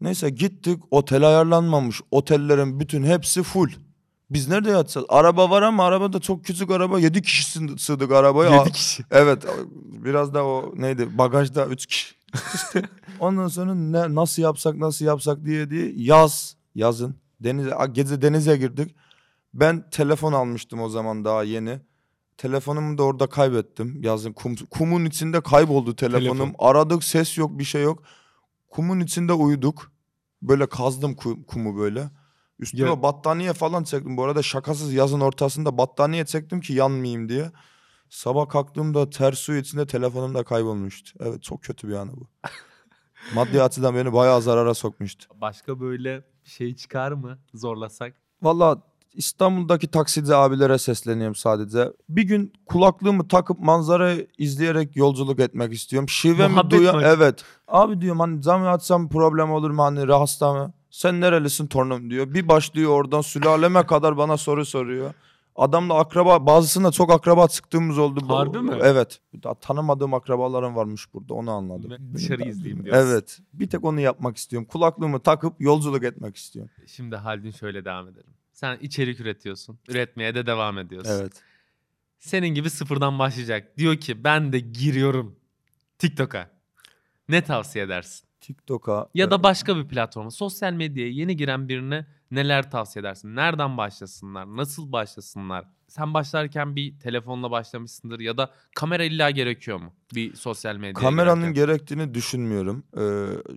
Neyse 0.00 0.30
gittik 0.30 0.78
otel 0.90 1.28
ayarlanmamış. 1.28 2.00
Otellerin 2.10 2.80
bütün 2.80 3.02
hepsi 3.02 3.42
full. 3.42 3.68
Biz 4.30 4.48
nerede 4.48 4.70
yatacağız? 4.70 5.06
Araba 5.08 5.50
var 5.50 5.62
ama 5.62 5.84
araba 5.84 6.12
da 6.12 6.20
çok 6.20 6.44
küçük 6.44 6.70
araba. 6.70 6.98
7 7.00 7.22
kişi 7.22 7.58
sığ- 7.58 7.78
sığdık 7.78 8.12
arabaya. 8.12 8.56
7 8.60 8.72
kişi. 8.72 9.04
Evet 9.10 9.42
biraz 10.04 10.34
da 10.34 10.44
o 10.44 10.72
neydi 10.76 11.18
bagajda 11.18 11.66
3 11.66 11.86
kişi. 11.86 12.14
Ondan 13.20 13.48
sonra 13.48 13.74
ne, 13.74 14.14
nasıl 14.14 14.42
yapsak 14.42 14.76
nasıl 14.76 15.04
yapsak 15.04 15.44
diye 15.44 15.70
diye 15.70 15.92
yaz 15.96 16.56
yazın 16.74 17.16
denize 17.40 17.70
gece 17.92 18.22
denize 18.22 18.56
girdik. 18.56 18.94
Ben 19.54 19.90
telefon 19.90 20.32
almıştım 20.32 20.80
o 20.80 20.88
zaman 20.88 21.24
daha 21.24 21.42
yeni. 21.42 21.80
Telefonumu 22.38 22.98
da 22.98 23.02
orada 23.02 23.26
kaybettim. 23.26 24.02
Yazın 24.02 24.32
kum, 24.32 24.54
kumun 24.70 25.04
içinde 25.04 25.40
kayboldu 25.40 25.96
telefonum. 25.96 26.38
Telefon. 26.38 26.54
Aradık 26.58 27.04
ses 27.04 27.38
yok 27.38 27.58
bir 27.58 27.64
şey 27.64 27.82
yok. 27.82 28.02
Kumun 28.70 29.00
içinde 29.00 29.32
uyuduk. 29.32 29.92
Böyle 30.42 30.66
kazdım 30.66 31.12
ku- 31.12 31.44
kumu 31.46 31.76
böyle. 31.78 32.10
Üstüme 32.58 32.88
Ya- 32.88 33.02
battaniye 33.02 33.52
falan 33.52 33.84
çektim. 33.84 34.16
Bu 34.16 34.24
arada 34.24 34.42
şakasız 34.42 34.92
yazın 34.92 35.20
ortasında 35.20 35.78
battaniye 35.78 36.26
çektim 36.26 36.60
ki 36.60 36.72
yanmayayım 36.72 37.28
diye. 37.28 37.50
Sabah 38.10 38.48
kalktığımda 38.48 39.10
ter 39.10 39.32
suyu 39.32 39.60
içinde 39.60 39.86
telefonum 39.86 40.34
da 40.34 40.44
kaybolmuştu. 40.44 41.18
Evet 41.20 41.42
çok 41.42 41.62
kötü 41.62 41.88
bir 41.88 41.94
anı 41.94 42.12
bu. 42.12 42.28
Maddi 43.34 43.62
açıdan 43.62 43.94
beni 43.94 44.12
bayağı 44.12 44.42
zarara 44.42 44.74
sokmuştu. 44.74 45.26
Başka 45.34 45.80
böyle 45.80 46.24
bir 46.44 46.50
şey 46.50 46.76
çıkar 46.76 47.12
mı 47.12 47.38
zorlasak? 47.54 48.14
Valla 48.42 48.82
İstanbul'daki 49.14 49.86
taksici 49.88 50.34
abilere 50.34 50.78
sesleniyorum 50.78 51.34
sadece. 51.34 51.92
Bir 52.08 52.22
gün 52.22 52.52
kulaklığımı 52.66 53.28
takıp 53.28 53.60
manzarayı 53.60 54.28
izleyerek 54.38 54.96
yolculuk 54.96 55.40
etmek 55.40 55.72
istiyorum. 55.72 56.08
Şivemi 56.08 56.52
Muhabbet 56.52 56.78
duyan... 56.78 56.96
mi? 56.96 57.02
Evet. 57.06 57.44
Abi 57.68 58.00
diyorum 58.00 58.20
hani 58.20 58.42
camı 58.42 58.68
açsam 58.70 59.08
problem 59.08 59.50
olur 59.50 59.70
mu 59.70 59.82
hani 59.82 60.08
rahatsız 60.08 60.40
mı? 60.42 60.72
Sen 60.96 61.20
nerelisin 61.20 61.66
torunum 61.66 62.10
diyor. 62.10 62.34
Bir 62.34 62.48
başlıyor 62.48 62.90
oradan 62.90 63.20
sülaleme 63.20 63.86
kadar 63.86 64.16
bana 64.16 64.36
soru 64.36 64.64
soruyor. 64.64 65.14
Adamla 65.56 65.94
akraba 65.98 66.46
bazısına 66.46 66.92
çok 66.92 67.10
akraba 67.12 67.48
çıktığımız 67.48 67.98
oldu. 67.98 68.20
Bu- 68.28 68.36
Harbi 68.36 68.58
mi? 68.58 68.78
Evet. 68.82 69.20
Tanımadığım 69.60 70.14
akrabalarım 70.14 70.76
varmış 70.76 71.14
burada 71.14 71.34
onu 71.34 71.50
anladım. 71.50 71.90
Ve 71.90 72.14
dışarı 72.14 72.42
izleyeyim 72.48 72.84
diyorsun. 72.84 73.06
Evet. 73.10 73.38
Bir 73.52 73.68
tek 73.70 73.84
onu 73.84 74.00
yapmak 74.00 74.36
istiyorum. 74.36 74.68
Kulaklığımı 74.68 75.20
takıp 75.20 75.60
yolculuk 75.60 76.04
etmek 76.04 76.36
istiyorum. 76.36 76.70
Şimdi 76.86 77.16
Haldun 77.16 77.50
şöyle 77.50 77.84
devam 77.84 78.08
edelim. 78.08 78.34
Sen 78.52 78.78
içerik 78.80 79.20
üretiyorsun. 79.20 79.78
Üretmeye 79.88 80.34
de 80.34 80.46
devam 80.46 80.78
ediyorsun. 80.78 81.12
Evet. 81.12 81.32
Senin 82.18 82.48
gibi 82.48 82.70
sıfırdan 82.70 83.18
başlayacak. 83.18 83.78
Diyor 83.78 83.96
ki 83.96 84.24
ben 84.24 84.52
de 84.52 84.58
giriyorum 84.60 85.36
TikTok'a. 85.98 86.50
Ne 87.28 87.44
tavsiye 87.44 87.84
edersin? 87.84 88.25
TikTok'a. 88.40 89.08
Ya 89.14 89.30
da 89.30 89.42
başka 89.42 89.76
bir 89.76 89.88
platforma. 89.88 90.30
Sosyal 90.30 90.72
medyaya 90.72 91.10
yeni 91.10 91.36
giren 91.36 91.68
birine 91.68 92.06
neler 92.30 92.70
tavsiye 92.70 93.00
edersin? 93.00 93.36
Nereden 93.36 93.76
başlasınlar? 93.76 94.46
Nasıl 94.56 94.92
başlasınlar? 94.92 95.64
Sen 95.88 96.14
başlarken 96.14 96.76
bir 96.76 96.98
telefonla 96.98 97.50
başlamışsındır 97.50 98.20
ya 98.20 98.36
da 98.38 98.50
kamera 98.74 99.04
illa 99.04 99.30
gerekiyor 99.30 99.78
mu? 99.80 99.92
Bir 100.14 100.34
sosyal 100.34 100.76
medyaya 100.76 100.94
Kameranın 100.94 101.40
girerken? 101.42 101.54
gerektiğini 101.66 102.14
düşünmüyorum. 102.14 102.84
Ee, 102.96 103.02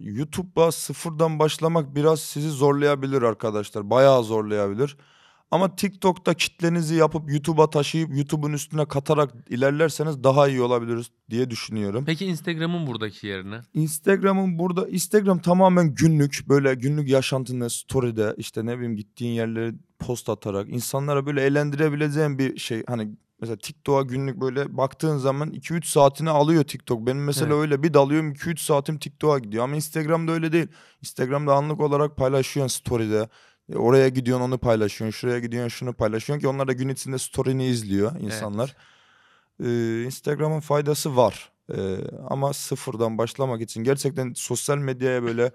YouTube'a 0.01 0.71
sıfırdan 0.71 1.39
başlamak 1.39 1.95
biraz 1.95 2.19
sizi 2.19 2.49
zorlayabilir 2.49 3.21
arkadaşlar. 3.21 3.89
Bayağı 3.89 4.23
zorlayabilir. 4.23 4.97
Ama 5.51 5.75
TikTok'ta 5.75 6.33
kitlenizi 6.33 6.95
yapıp 6.95 7.31
YouTube'a 7.31 7.69
taşıyıp 7.69 8.15
YouTube'un 8.17 8.53
üstüne 8.53 8.85
katarak 8.85 9.33
ilerlerseniz 9.49 10.23
daha 10.23 10.47
iyi 10.47 10.61
olabiliriz 10.61 11.09
diye 11.29 11.49
düşünüyorum. 11.49 12.03
Peki 12.05 12.25
Instagram'ın 12.25 12.87
buradaki 12.87 13.27
yerini? 13.27 13.55
Instagram'ın 13.73 14.59
burada 14.59 14.87
Instagram 14.87 15.39
tamamen 15.39 15.95
günlük 15.95 16.41
böyle 16.49 16.75
günlük 16.75 17.09
yaşantını 17.09 17.69
story'de 17.69 18.33
işte 18.37 18.65
ne 18.65 18.75
bileyim 18.77 18.95
gittiğin 18.95 19.33
yerleri 19.33 19.75
post 19.99 20.29
atarak 20.29 20.69
insanlara 20.69 21.25
böyle 21.25 21.41
eğlendirebileceğin 21.41 22.39
bir 22.39 22.57
şey 22.57 22.83
hani 22.87 23.09
mesela 23.41 23.57
TikTok'a 23.57 24.01
günlük 24.01 24.41
böyle 24.41 24.77
baktığın 24.77 25.17
zaman 25.17 25.49
2-3 25.51 25.85
saatini 25.85 26.29
alıyor 26.29 26.63
TikTok. 26.63 27.07
Benim 27.07 27.23
mesela 27.23 27.47
Evet. 27.53 27.61
öyle 27.61 27.83
bir 27.83 27.93
dalıyorum 27.93 28.31
2-3 28.31 28.59
saatim 28.59 28.97
TikTok'a 28.97 29.39
gidiyor 29.39 29.63
ama 29.63 29.75
Instagram'da 29.75 30.31
öyle 30.31 30.51
değil. 30.51 30.67
Instagram'da 31.01 31.53
anlık 31.53 31.79
olarak 31.79 32.17
paylaşıyorsun 32.17 32.79
story'de. 32.79 33.29
E, 33.73 33.77
Oraya 33.77 34.09
gidiyorsun 34.09 34.45
onu 34.45 34.57
paylaşıyorsun. 34.57 35.17
Şuraya 35.19 35.39
gidiyorsun 35.39 35.69
şunu 35.69 35.93
paylaşıyorsun 35.93 36.41
ki 36.41 36.47
onlar 36.47 36.67
da 36.67 36.73
gün 36.73 36.89
içinde 36.89 37.17
story'ni 37.17 37.65
izliyor 37.65 38.11
insanlar. 38.19 38.75
Ee, 39.63 40.03
Instagram'ın 40.03 40.59
faydası 40.59 41.15
var. 41.15 41.51
Ee, 41.75 41.97
ama 42.29 42.53
sıfırdan 42.53 43.17
başlamak 43.17 43.61
için 43.61 43.83
gerçekten 43.83 44.33
sosyal 44.35 44.77
medyaya 44.77 45.23
böyle 45.23 45.51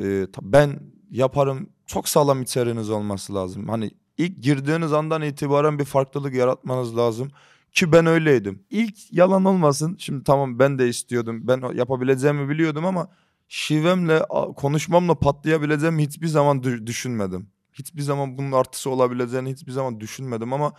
e, 0.00 0.26
ben 0.42 0.80
yaparım 1.10 1.70
çok 1.86 2.08
sağlam 2.08 2.42
içeriğiniz 2.42 2.90
olması 2.90 3.34
lazım. 3.34 3.68
Hani 3.68 3.90
ilk 4.18 4.42
girdiğiniz 4.42 4.92
andan 4.92 5.22
itibaren 5.22 5.78
bir 5.78 5.84
farklılık 5.84 6.34
yaratmanız 6.34 6.96
lazım. 6.96 7.30
Ki 7.72 7.92
ben 7.92 8.06
öyleydim. 8.06 8.62
İlk 8.70 9.12
yalan 9.12 9.44
olmasın. 9.44 9.96
Şimdi 9.98 10.24
tamam 10.24 10.58
ben 10.58 10.78
de 10.78 10.88
istiyordum. 10.88 11.40
Ben 11.48 11.74
yapabileceğimi 11.74 12.48
biliyordum 12.48 12.86
ama 12.86 13.08
şivemle, 13.56 14.22
konuşmamla 14.56 15.14
patlayabileceğimi 15.14 16.02
hiçbir 16.02 16.26
zaman 16.26 16.58
dü- 16.58 16.86
düşünmedim. 16.86 17.48
Hiçbir 17.72 18.02
zaman 18.02 18.38
bunun 18.38 18.52
artısı 18.52 18.90
olabileceğini 18.90 19.52
hiçbir 19.52 19.72
zaman 19.72 20.00
düşünmedim 20.00 20.52
ama 20.52 20.72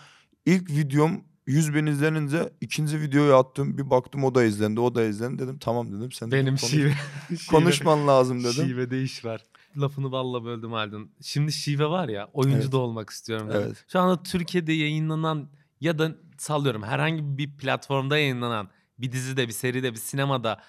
ilk 0.46 0.70
videom 0.70 1.24
100 1.48 1.74
bin 1.74 1.86
izlenince 1.86 2.54
ikinci 2.62 3.02
videoyu 3.02 3.36
attım. 3.36 3.78
Bir 3.78 3.90
baktım 3.90 4.24
o 4.24 4.36
da 4.36 4.44
izlendi, 4.44 4.80
o 4.80 4.96
da 4.96 5.04
izlendi. 5.04 5.42
Dedim 5.44 5.58
tamam 5.60 5.88
dedim. 5.98 6.12
Sen 6.12 6.32
dedim, 6.32 6.46
Benim 6.46 6.56
konuş- 6.58 6.72
şive. 6.72 6.94
konuşman 7.50 8.08
lazım 8.08 8.40
dedim. 8.44 8.66
Şivede 8.68 9.04
iş 9.04 9.26
var. 9.26 9.42
lafını 9.78 10.12
balla 10.12 10.44
böldüm 10.46 10.72
Haldun. 10.72 11.12
Şimdi 11.22 11.52
şive 11.52 11.86
var 11.86 12.10
ya 12.10 12.30
oyuncu 12.34 12.58
Evet. 12.62 12.72
da 12.72 12.78
olmak 12.78 13.10
istiyorum. 13.10 13.50
dedin. 13.50 13.60
Evet. 13.60 13.86
Şu 13.92 14.00
anda 14.00 14.24
Türkiye'de 14.24 14.74
yayınlanan 14.74 15.50
ya 15.82 16.00
da 16.00 16.16
sallıyorum 16.38 16.84
herhangi 16.84 17.38
bir 17.38 17.58
platformda 17.58 18.18
yayınlanan 18.18 18.70
bir 19.00 19.12
dizide, 19.12 19.48
bir 19.48 19.54
seride, 19.54 19.92
bir 19.92 19.98
sinemada 19.98 20.62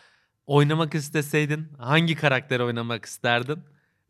oynamak 0.46 0.94
isteseydin 0.94 1.66
hangi 1.78 2.14
karakteri 2.14 2.62
oynamak 2.62 3.04
isterdin? 3.04 3.58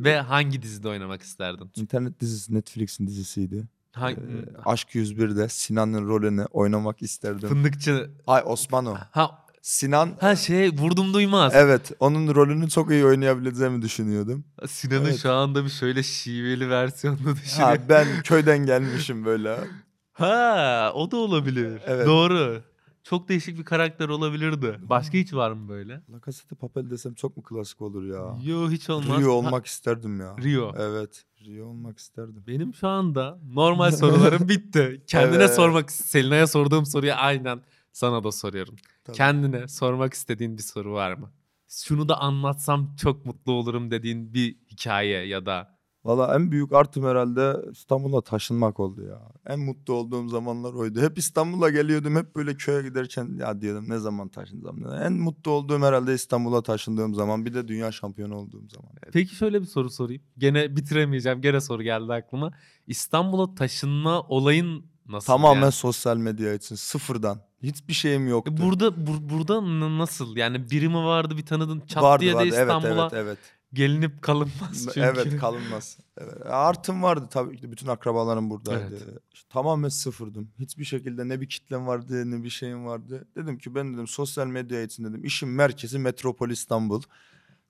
Ve 0.00 0.20
hangi 0.20 0.62
dizide 0.62 0.88
oynamak 0.88 1.22
isterdin? 1.22 1.70
İnternet 1.76 2.20
dizisi 2.20 2.54
Netflix'in 2.54 3.06
dizisiydi. 3.06 3.64
Hangi, 3.92 4.16
Ee, 4.20 4.44
Aşk 4.64 4.94
101'de 4.94 5.48
Sinan'ın 5.48 6.08
rolünü 6.08 6.44
oynamak 6.44 7.02
isterdim. 7.02 7.48
fındıkçı. 7.48 8.10
Ay 8.26 8.42
Osman 8.46 8.86
o. 8.86 8.94
Ha, 9.10 9.44
Sinan 9.62 10.10
ha 10.20 10.36
şey 10.36 10.70
vurdum 10.70 11.14
duymaz. 11.14 11.52
evet 11.54 11.92
onun 12.00 12.34
rolünü 12.34 12.68
çok 12.70 12.90
iyi 12.90 13.04
oynayabileceğimi 13.04 13.82
düşünüyordum. 13.82 14.44
Sinan'ın 14.68 15.04
Evet. 15.04 15.18
şu 15.22 15.32
anda 15.32 15.64
bir 15.64 15.70
şöyle 15.70 16.02
şiveli 16.02 16.70
versiyonunu 16.70 17.28
Ha, 17.30 17.36
düşünüyorum. 17.44 17.82
ben 17.88 18.06
köyden 18.24 18.58
gelmişim 18.66 19.24
böyle. 19.24 19.56
Ha, 20.12 20.92
o 20.94 21.10
da 21.10 21.16
olabilir. 21.16 21.80
Evet. 21.86 22.06
Doğru. 22.06 22.62
Çok 23.04 23.28
değişik 23.28 23.58
bir 23.58 23.64
karakter 23.64 24.08
olabilirdi. 24.08 24.78
Başka 24.82 25.18
hiç 25.18 25.34
var 25.34 25.50
mı 25.52 25.68
böyle? 25.68 25.92
La 25.92 26.20
Casa 26.26 26.50
de 26.50 26.54
Papel 26.54 26.90
desem 26.90 27.14
çok 27.14 27.36
mu 27.36 27.42
klasik 27.42 27.82
olur 27.82 28.04
ya? 28.04 28.36
Yo 28.44 28.70
hiç 28.70 28.90
olmaz. 28.90 29.20
Rio 29.22 29.28
Ha, 29.30 29.32
olmak 29.34 29.66
isterdim 29.66 30.20
ya. 30.20 30.36
Rio. 30.38 30.74
Evet. 30.78 31.24
Rio 31.46 31.66
olmak 31.66 31.98
isterdim. 31.98 32.44
Benim 32.46 32.74
şu 32.74 32.88
anda 32.88 33.38
normal 33.54 33.90
sorularım 33.90 34.48
bitti. 34.48 35.02
Kendine 35.06 35.42
Evet. 35.42 35.54
sormak, 35.54 35.92
Selina'ya 35.92 36.46
sorduğum 36.46 36.86
soruyu 36.86 37.12
aynen 37.12 37.60
sana 37.92 38.24
da 38.24 38.32
soruyorum. 38.32 38.76
Tabii. 39.04 39.16
Kendine 39.16 39.68
sormak 39.68 40.14
istediğin 40.14 40.56
bir 40.58 40.62
soru 40.62 40.92
var 40.92 41.12
mı? 41.14 41.32
Şunu 41.68 42.08
da 42.08 42.20
anlatsam 42.20 42.96
çok 42.96 43.26
mutlu 43.26 43.52
olurum 43.52 43.90
dediğin 43.90 44.34
bir 44.34 44.56
hikaye 44.70 45.26
ya 45.26 45.46
da 45.46 45.73
Valla 46.04 46.34
en 46.34 46.50
büyük 46.50 46.72
artım 46.72 47.04
herhalde 47.04 47.56
İstanbul'a 47.72 48.20
taşınmak 48.20 48.80
oldu 48.80 49.02
ya. 49.02 49.20
En 49.46 49.60
mutlu 49.60 49.94
olduğum 49.94 50.28
zamanlar 50.28 50.72
oydu. 50.72 51.02
Hep 51.02 51.18
İstanbul'a 51.18 51.70
geliyordum. 51.70 52.16
Hep 52.16 52.36
böyle 52.36 52.54
köye 52.56 52.82
giderken 52.82 53.36
ya 53.38 53.60
diyordum 53.60 53.84
ne 53.88 53.98
zaman 53.98 54.28
taşınacağım. 54.28 54.92
En 55.02 55.12
mutlu 55.12 55.50
olduğum 55.50 55.80
herhalde 55.82 56.14
İstanbul'a 56.14 56.62
taşındığım 56.62 57.14
zaman. 57.14 57.44
Bir 57.44 57.54
de 57.54 57.68
dünya 57.68 57.92
şampiyonu 57.92 58.36
olduğum 58.36 58.68
zaman. 58.68 58.90
Peki 59.12 59.34
şöyle 59.34 59.60
bir 59.60 59.66
soru 59.66 59.90
sorayım. 59.90 60.22
Gene 60.38 60.76
bitiremeyeceğim. 60.76 61.40
Gene 61.40 61.60
soru 61.60 61.82
geldi 61.82 62.12
aklıma. 62.12 62.52
İstanbul'a 62.86 63.54
taşınma 63.54 64.20
olayın 64.22 64.84
nasıl? 65.08 65.26
Tamamen 65.26 65.60
yani? 65.60 65.72
sosyal 65.72 66.16
medya 66.16 66.54
için 66.54 66.74
sıfırdan. 66.74 67.40
Hiçbir 67.62 67.92
şeyim 67.92 68.28
yoktu. 68.28 68.54
E 68.58 68.62
Burada 68.62 68.86
bur- 68.86 69.30
burada 69.30 69.62
nasıl? 69.98 70.36
Yani 70.36 70.70
biri 70.70 70.88
mi 70.88 70.96
vardı 70.96 71.36
bir 71.36 71.46
tanıdın 71.46 71.80
çat 71.80 72.02
vardı 72.02 72.22
diye 72.22 72.32
de 72.32 72.36
vardı. 72.36 72.48
Evet 72.54 72.60
İstanbul'a 72.62 73.08
evet 73.12 73.12
evet. 73.14 73.38
Gelinip 73.74 74.22
kalınmaz 74.22 74.72
çünkü. 74.84 75.00
Evet 75.00 75.36
kalınmaz. 75.36 75.98
Evet. 76.18 76.46
Artım 76.46 77.02
vardı 77.02 77.28
tabii 77.30 77.56
ki. 77.56 77.72
Bütün 77.72 77.86
akrabalarım 77.86 78.50
buradaydı. 78.50 79.00
Evet. 79.04 79.22
İşte 79.32 79.48
tamamen 79.52 79.88
sıfırdım. 79.88 80.50
Hiçbir 80.58 80.84
şekilde 80.84 81.28
ne 81.28 81.40
bir 81.40 81.48
kitlem 81.48 81.86
vardı 81.86 82.30
ne 82.30 82.42
bir 82.42 82.50
şeyim 82.50 82.86
vardı. 82.86 83.28
Dedim 83.36 83.58
ki 83.58 83.74
ben 83.74 83.94
dedim 83.94 84.06
sosyal 84.06 84.46
medya 84.46 84.82
için 84.82 85.04
dedim 85.04 85.24
işin 85.24 85.48
merkezi 85.48 85.98
Metropol 85.98 86.50
İstanbul. 86.50 87.02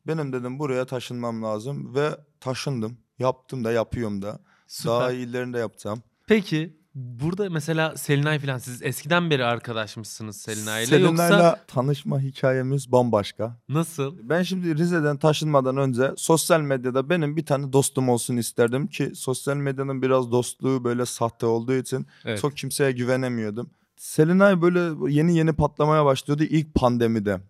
Benim 0.06 0.32
dedim 0.32 0.58
buraya 0.58 0.84
taşınmam 0.86 1.42
lazım 1.42 1.94
ve 1.94 2.10
taşındım. 2.40 2.98
Yaptım 3.18 3.64
da 3.64 3.72
yapıyorum 3.72 4.22
da. 4.22 4.38
Süper. 4.66 4.92
Daha 4.92 5.12
iyilerini 5.12 5.54
de 5.54 5.58
yapacağım. 5.58 6.02
Peki 6.26 6.76
burada 6.94 7.50
mesela 7.50 7.96
Selinay 7.96 8.38
falan 8.38 8.58
siz 8.58 8.82
eskiden 8.82 9.30
beri 9.30 9.44
arkadaşmışsınız 9.44 10.36
Selinay'la 10.36 10.86
Selinay'la 10.86 11.36
yoksa 11.36 11.64
tanışma 11.66 12.20
hikayemiz 12.20 12.92
bambaşka. 12.92 13.56
nasıl? 13.68 14.16
Ben 14.22 14.42
şimdi 14.42 14.76
Rize'den 14.78 15.16
taşınmadan 15.16 15.76
önce 15.76 16.12
sosyal 16.16 16.60
medyada 16.60 17.10
benim 17.10 17.36
bir 17.36 17.46
tane 17.46 17.72
dostum 17.72 18.08
olsun 18.08 18.36
isterdim 18.36 18.86
ki 18.86 19.12
sosyal 19.14 19.56
medyanın 19.56 20.02
biraz 20.02 20.32
dostluğu 20.32 20.84
böyle 20.84 21.06
sahte 21.06 21.46
olduğu 21.46 21.74
için 21.74 22.06
Evet. 22.24 22.40
çok 22.40 22.56
kimseye 22.56 22.92
güvenemiyordum. 22.92 23.70
Selinay 23.96 24.62
böyle 24.62 25.12
yeni 25.14 25.36
yeni 25.36 25.52
patlamaya 25.52 26.04
başlıyordu 26.04 26.44
ilk 26.44 26.74
pandemide. 26.74 27.40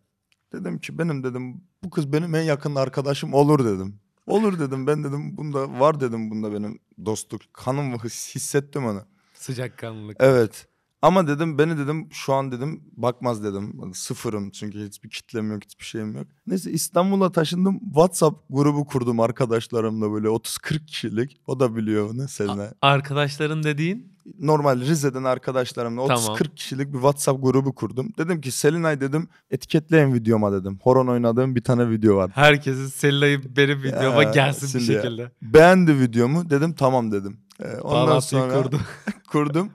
Dedim 0.53 0.79
ki 0.79 0.99
benim 0.99 1.25
dedim 1.25 1.61
bu 1.85 1.91
kız 1.91 2.13
benim 2.13 2.35
en 2.35 2.43
yakın 2.43 2.75
arkadaşım 2.75 3.35
olur 3.35 3.65
dedim. 3.65 3.99
Olur 4.27 4.59
dedim 4.61 4.87
ben 4.87 5.05
dedim 5.05 5.37
bunda 5.37 5.81
var 5.81 6.01
dedim 6.01 6.31
bunda 6.31 6.53
benim 6.53 6.79
dostluk. 7.07 7.41
Kanım 7.53 7.93
his- 7.99 8.35
hissettim 8.35 8.87
onu. 8.87 9.03
Sıcakkanlılık. 9.45 10.17
Evet. 10.21 10.67
Ama 11.03 11.27
dedim 11.27 11.59
beni 11.59 11.79
dedim 11.79 12.09
şu 12.13 12.35
an 12.35 12.53
dedim 12.53 12.83
bakmaz 12.97 13.45
dedim. 13.45 13.95
Sıfırım 13.95 14.51
çünkü 14.51 14.87
hiçbir 14.87 15.11
kitlem 15.11 15.53
yok 15.53 15.65
hiçbir 15.65 15.85
şeyim 15.85 16.17
yok. 16.17 16.27
Neyse 16.47 16.71
İstanbul'a 16.71 17.33
taşındım. 17.33 17.79
WhatsApp 17.79 18.37
grubu 18.51 18.85
kurdum 18.85 19.21
arkadaşlarımla 19.21 20.13
böyle 20.13 20.29
30-40 20.29 20.87
kişilik. 20.87 21.41
O 21.47 21.61
da 21.61 21.77
biliyor 21.77 22.09
bunu 22.09 22.29
Selinay. 22.29 22.69
Arkadaşların 22.83 23.63
dediğin 23.63 24.15
Normal 24.39 24.81
Rize'den 24.81 25.25
arkadaşlarımla 25.25 26.01
30-40 26.01 26.07
Tamam. 26.07 26.39
kişilik 26.57 26.89
bir 26.89 26.99
WhatsApp 26.99 27.43
grubu 27.43 27.75
kurdum. 27.75 28.13
Dedim 28.19 28.41
ki 28.41 28.51
Selinay 28.51 29.01
dedim 29.01 29.29
etiketleyin 29.51 30.15
videoma 30.15 30.53
dedim. 30.53 30.79
Horon 30.83 31.07
oynadığım 31.07 31.57
bir 31.57 31.65
tane 31.65 31.91
video 31.91 32.17
var. 32.17 32.31
herkesin 32.35 32.87
Selinay'ı 32.87 33.57
benim 33.57 33.83
videoma 33.83 34.23
Ya, 34.23 34.31
gelsin 34.31 34.81
bir 34.81 34.85
şekilde. 34.85 35.31
Beğendi 35.43 36.01
videomu 36.01 36.51
dedim 36.51 36.73
tamam 36.75 37.13
dedim. 37.13 37.37
Ee, 37.61 37.67
ondan 37.67 38.07
Bağlantıyı 38.07 38.43
sonra 38.43 38.63
kurdu. 38.63 38.81
kurdum. 39.31 39.71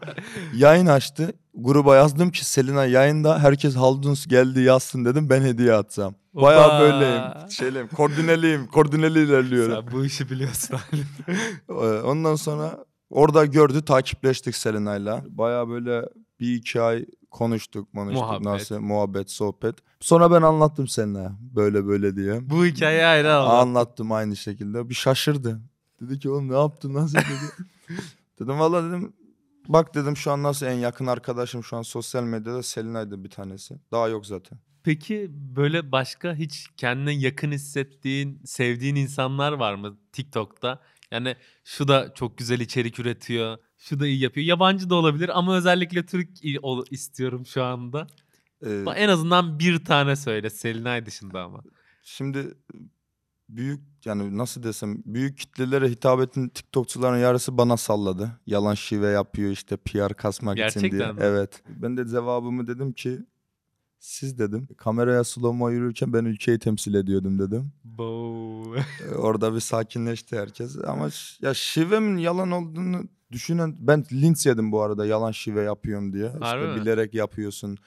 Yayın 0.55 0.85
açtı. 0.85 1.33
Gruba 1.55 1.95
yazdım 1.95 2.31
ki 2.31 2.45
Selina 2.45 2.85
yayında 2.85 3.39
herkes 3.39 3.75
Halduns 3.75 4.27
geldi 4.27 4.61
yazsın 4.61 5.05
dedim 5.05 5.29
ben 5.29 5.41
hediye 5.41 5.73
atacağım. 5.73 6.15
Bayağı 6.33 6.67
Oba. 6.67 6.79
böyleyim. 6.79 7.23
Şeyleyim. 7.49 7.87
Koordineliyim. 7.87 8.67
Koordineli 8.67 9.19
ilerliyorum. 9.19 9.73
Sen 9.85 9.91
bu 9.91 10.05
işi 10.05 10.29
biliyorsun. 10.29 10.79
Ee, 11.69 11.73
Ondan 11.83 12.35
sonra 12.35 12.85
orada 13.09 13.45
gördü 13.45 13.85
takipleştik 13.85 14.55
Selina'yla. 14.55 15.23
Bayağı 15.29 15.69
böyle 15.69 16.09
bir 16.39 16.55
iki 16.55 16.81
ay 16.81 17.05
konuştuk 17.31 17.93
konuştuk. 17.93 18.21
Muhabbet. 18.23 18.45
Nasıl 18.45 18.79
muhabbet 18.79 19.31
sohbet. 19.31 19.75
Sonra 19.99 20.31
ben 20.31 20.41
anlattım 20.41 20.87
Selina'ya 20.87 21.31
böyle 21.41 21.87
böyle 21.87 22.15
diye. 22.15 22.49
bu 22.49 22.65
hikaye 22.65 23.05
ayrı 23.05 23.33
ama. 23.35 23.59
Anlattım 23.59 24.11
aynı 24.11 24.35
şekilde. 24.35 24.89
Bir 24.89 24.93
şaşırdı. 24.95 25.59
Dedi 26.01 26.19
ki 26.19 26.29
oğlum 26.29 26.49
ne 26.49 26.55
yaptın 26.55 26.93
nasıl 26.93 27.17
dedi. 27.17 27.67
dedim 28.39 28.59
valla 28.59 28.89
dedim 28.89 29.13
bak 29.67 29.95
dedim 29.95 30.17
şu 30.17 30.31
an 30.31 30.43
nasıl 30.43 30.65
en 30.65 30.73
yakın 30.73 31.07
arkadaşım 31.07 31.63
şu 31.63 31.77
an 31.77 31.81
sosyal 31.81 32.23
medyada 32.23 32.63
Selinay'dı 32.63 33.23
bir 33.23 33.29
tanesi. 33.29 33.75
Daha 33.91 34.07
yok 34.07 34.25
zaten. 34.25 34.59
Peki 34.83 35.27
böyle 35.31 35.91
başka 35.91 36.35
hiç 36.35 36.67
kendine 36.77 37.13
yakın 37.13 37.51
hissettiğin, 37.51 38.41
sevdiğin 38.45 38.95
insanlar 38.95 39.51
var 39.51 39.75
mı 39.75 39.97
TikTok'ta? 40.11 40.81
Yani 41.11 41.35
şu 41.63 41.87
da 41.87 42.13
çok 42.13 42.37
güzel 42.37 42.59
içerik 42.59 42.99
üretiyor, 42.99 43.57
şu 43.77 43.99
da 43.99 44.07
iyi 44.07 44.19
yapıyor. 44.19 44.47
Yabancı 44.47 44.89
da 44.89 44.95
olabilir 44.95 45.39
ama 45.39 45.57
özellikle 45.57 46.05
Türk 46.05 46.29
istiyorum 46.91 47.45
şu 47.45 47.63
anda. 47.63 48.07
Ee, 48.65 48.83
En 48.95 49.09
azından 49.09 49.59
bir 49.59 49.85
tane 49.85 50.15
söyle 50.15 50.49
Selinay 50.49 51.05
dışında 51.05 51.43
ama. 51.43 51.63
şimdi 52.03 52.53
büyük 53.49 53.81
yani 54.05 54.37
nasıl 54.37 54.63
desem 54.63 55.03
büyük 55.05 55.37
kitlelere 55.37 55.89
hitap 55.89 56.19
eden 56.19 56.49
TikTokçuların 56.49 57.17
yarısı 57.17 57.57
bana 57.57 57.77
salladı. 57.77 58.31
Yalan 58.45 58.73
şive 58.73 59.07
yapıyor 59.07 59.51
işte 59.51 59.77
PR 59.77 60.13
kasmak 60.13 60.59
için 60.59 60.79
diye. 60.79 60.89
Gerçekten 60.91 61.15
mi? 61.15 61.21
Evet. 61.23 61.63
Ben 61.69 61.97
de 61.97 62.07
cevabımı 62.07 62.67
dedim 62.67 62.93
ki 62.93 63.19
siz 63.99 64.39
dedim 64.39 64.67
kameraya 64.77 65.23
slow 65.23 65.73
yürürken 65.73 66.13
ben 66.13 66.25
ülkeyi 66.25 66.59
temsil 66.59 66.93
ediyordum 66.93 67.39
dedim. 67.39 67.71
Ee, 69.05 69.15
Orada 69.15 69.55
bir 69.55 69.59
sakinleşti 69.59 70.37
herkes. 70.39 70.77
Ama 70.87 71.09
ya 71.41 71.53
şivemin 71.53 72.17
yalan 72.17 72.51
olduğunu 72.51 73.03
düşünen 73.31 73.75
ben 73.79 74.05
linç 74.11 74.45
yedim 74.45 74.71
bu 74.71 74.81
arada 74.81 75.05
yalan 75.05 75.31
şive 75.31 75.61
yapıyorum 75.61 76.13
diye. 76.13 76.29
Harbi 76.29 76.63
işte 76.63 76.75
mi? 76.75 76.81
bilerek 76.81 77.13
yapıyorsun. 77.13 77.77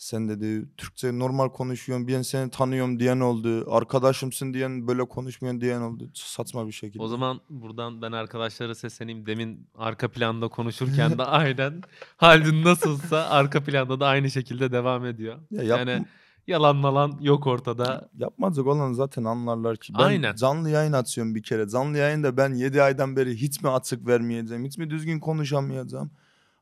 Sen 0.00 0.28
dedi 0.28 0.68
Türkçe 0.76 1.18
normal 1.18 1.48
konuşuyorsun. 1.48 2.08
Ben 2.08 2.22
seni 2.22 2.50
tanıyorum 2.50 3.00
diyen 3.00 3.20
oldu. 3.20 3.74
Arkadaşımsın 3.74 4.54
diyen 4.54 4.86
böyle 4.88 5.04
konuşmuyorsun 5.08 5.60
diyen 5.60 5.80
oldu. 5.80 6.10
Saçma 6.14 6.66
bir 6.66 6.72
şekilde. 6.72 7.02
O 7.02 7.08
zaman 7.08 7.40
buradan 7.50 8.02
ben 8.02 8.12
arkadaşlara 8.12 8.74
sesleneyim. 8.74 9.26
Demin 9.26 9.66
arka 9.74 10.08
planda 10.08 10.48
konuşurken 10.48 11.18
de 11.18 11.22
aynen 11.24 11.82
Haldun 12.16 12.64
nasılsa 12.64 13.28
arka 13.30 13.64
planda 13.64 14.00
da 14.00 14.06
aynı 14.06 14.30
şekilde 14.30 14.72
devam 14.72 15.06
ediyor. 15.06 15.38
ya 15.50 15.62
yap, 15.62 15.78
Yani 15.78 16.04
yalan 16.46 16.76
malan 16.76 17.18
yok 17.20 17.46
ortada. 17.46 18.10
yapmazdık 18.18 18.66
olan 18.66 18.92
zaten 18.92 19.24
anlarlar 19.24 19.76
ki. 19.76 19.92
Ben 19.98 20.04
Aynen. 20.04 20.34
canlı 20.34 20.70
yayın 20.70 20.92
açıyorum 20.92 21.34
bir 21.34 21.42
kere. 21.42 21.68
Canlı 21.68 21.98
yayında 21.98 22.36
ben 22.36 22.54
7 22.54 22.82
aydan 22.82 23.16
beri 23.16 23.36
hiç 23.36 23.62
mi 23.62 23.70
açık 23.70 24.06
vermeyeceğim? 24.06 24.64
Hiç 24.64 24.78
mi 24.78 24.90
düzgün 24.90 25.18
konuşamayacağım? 25.20 26.10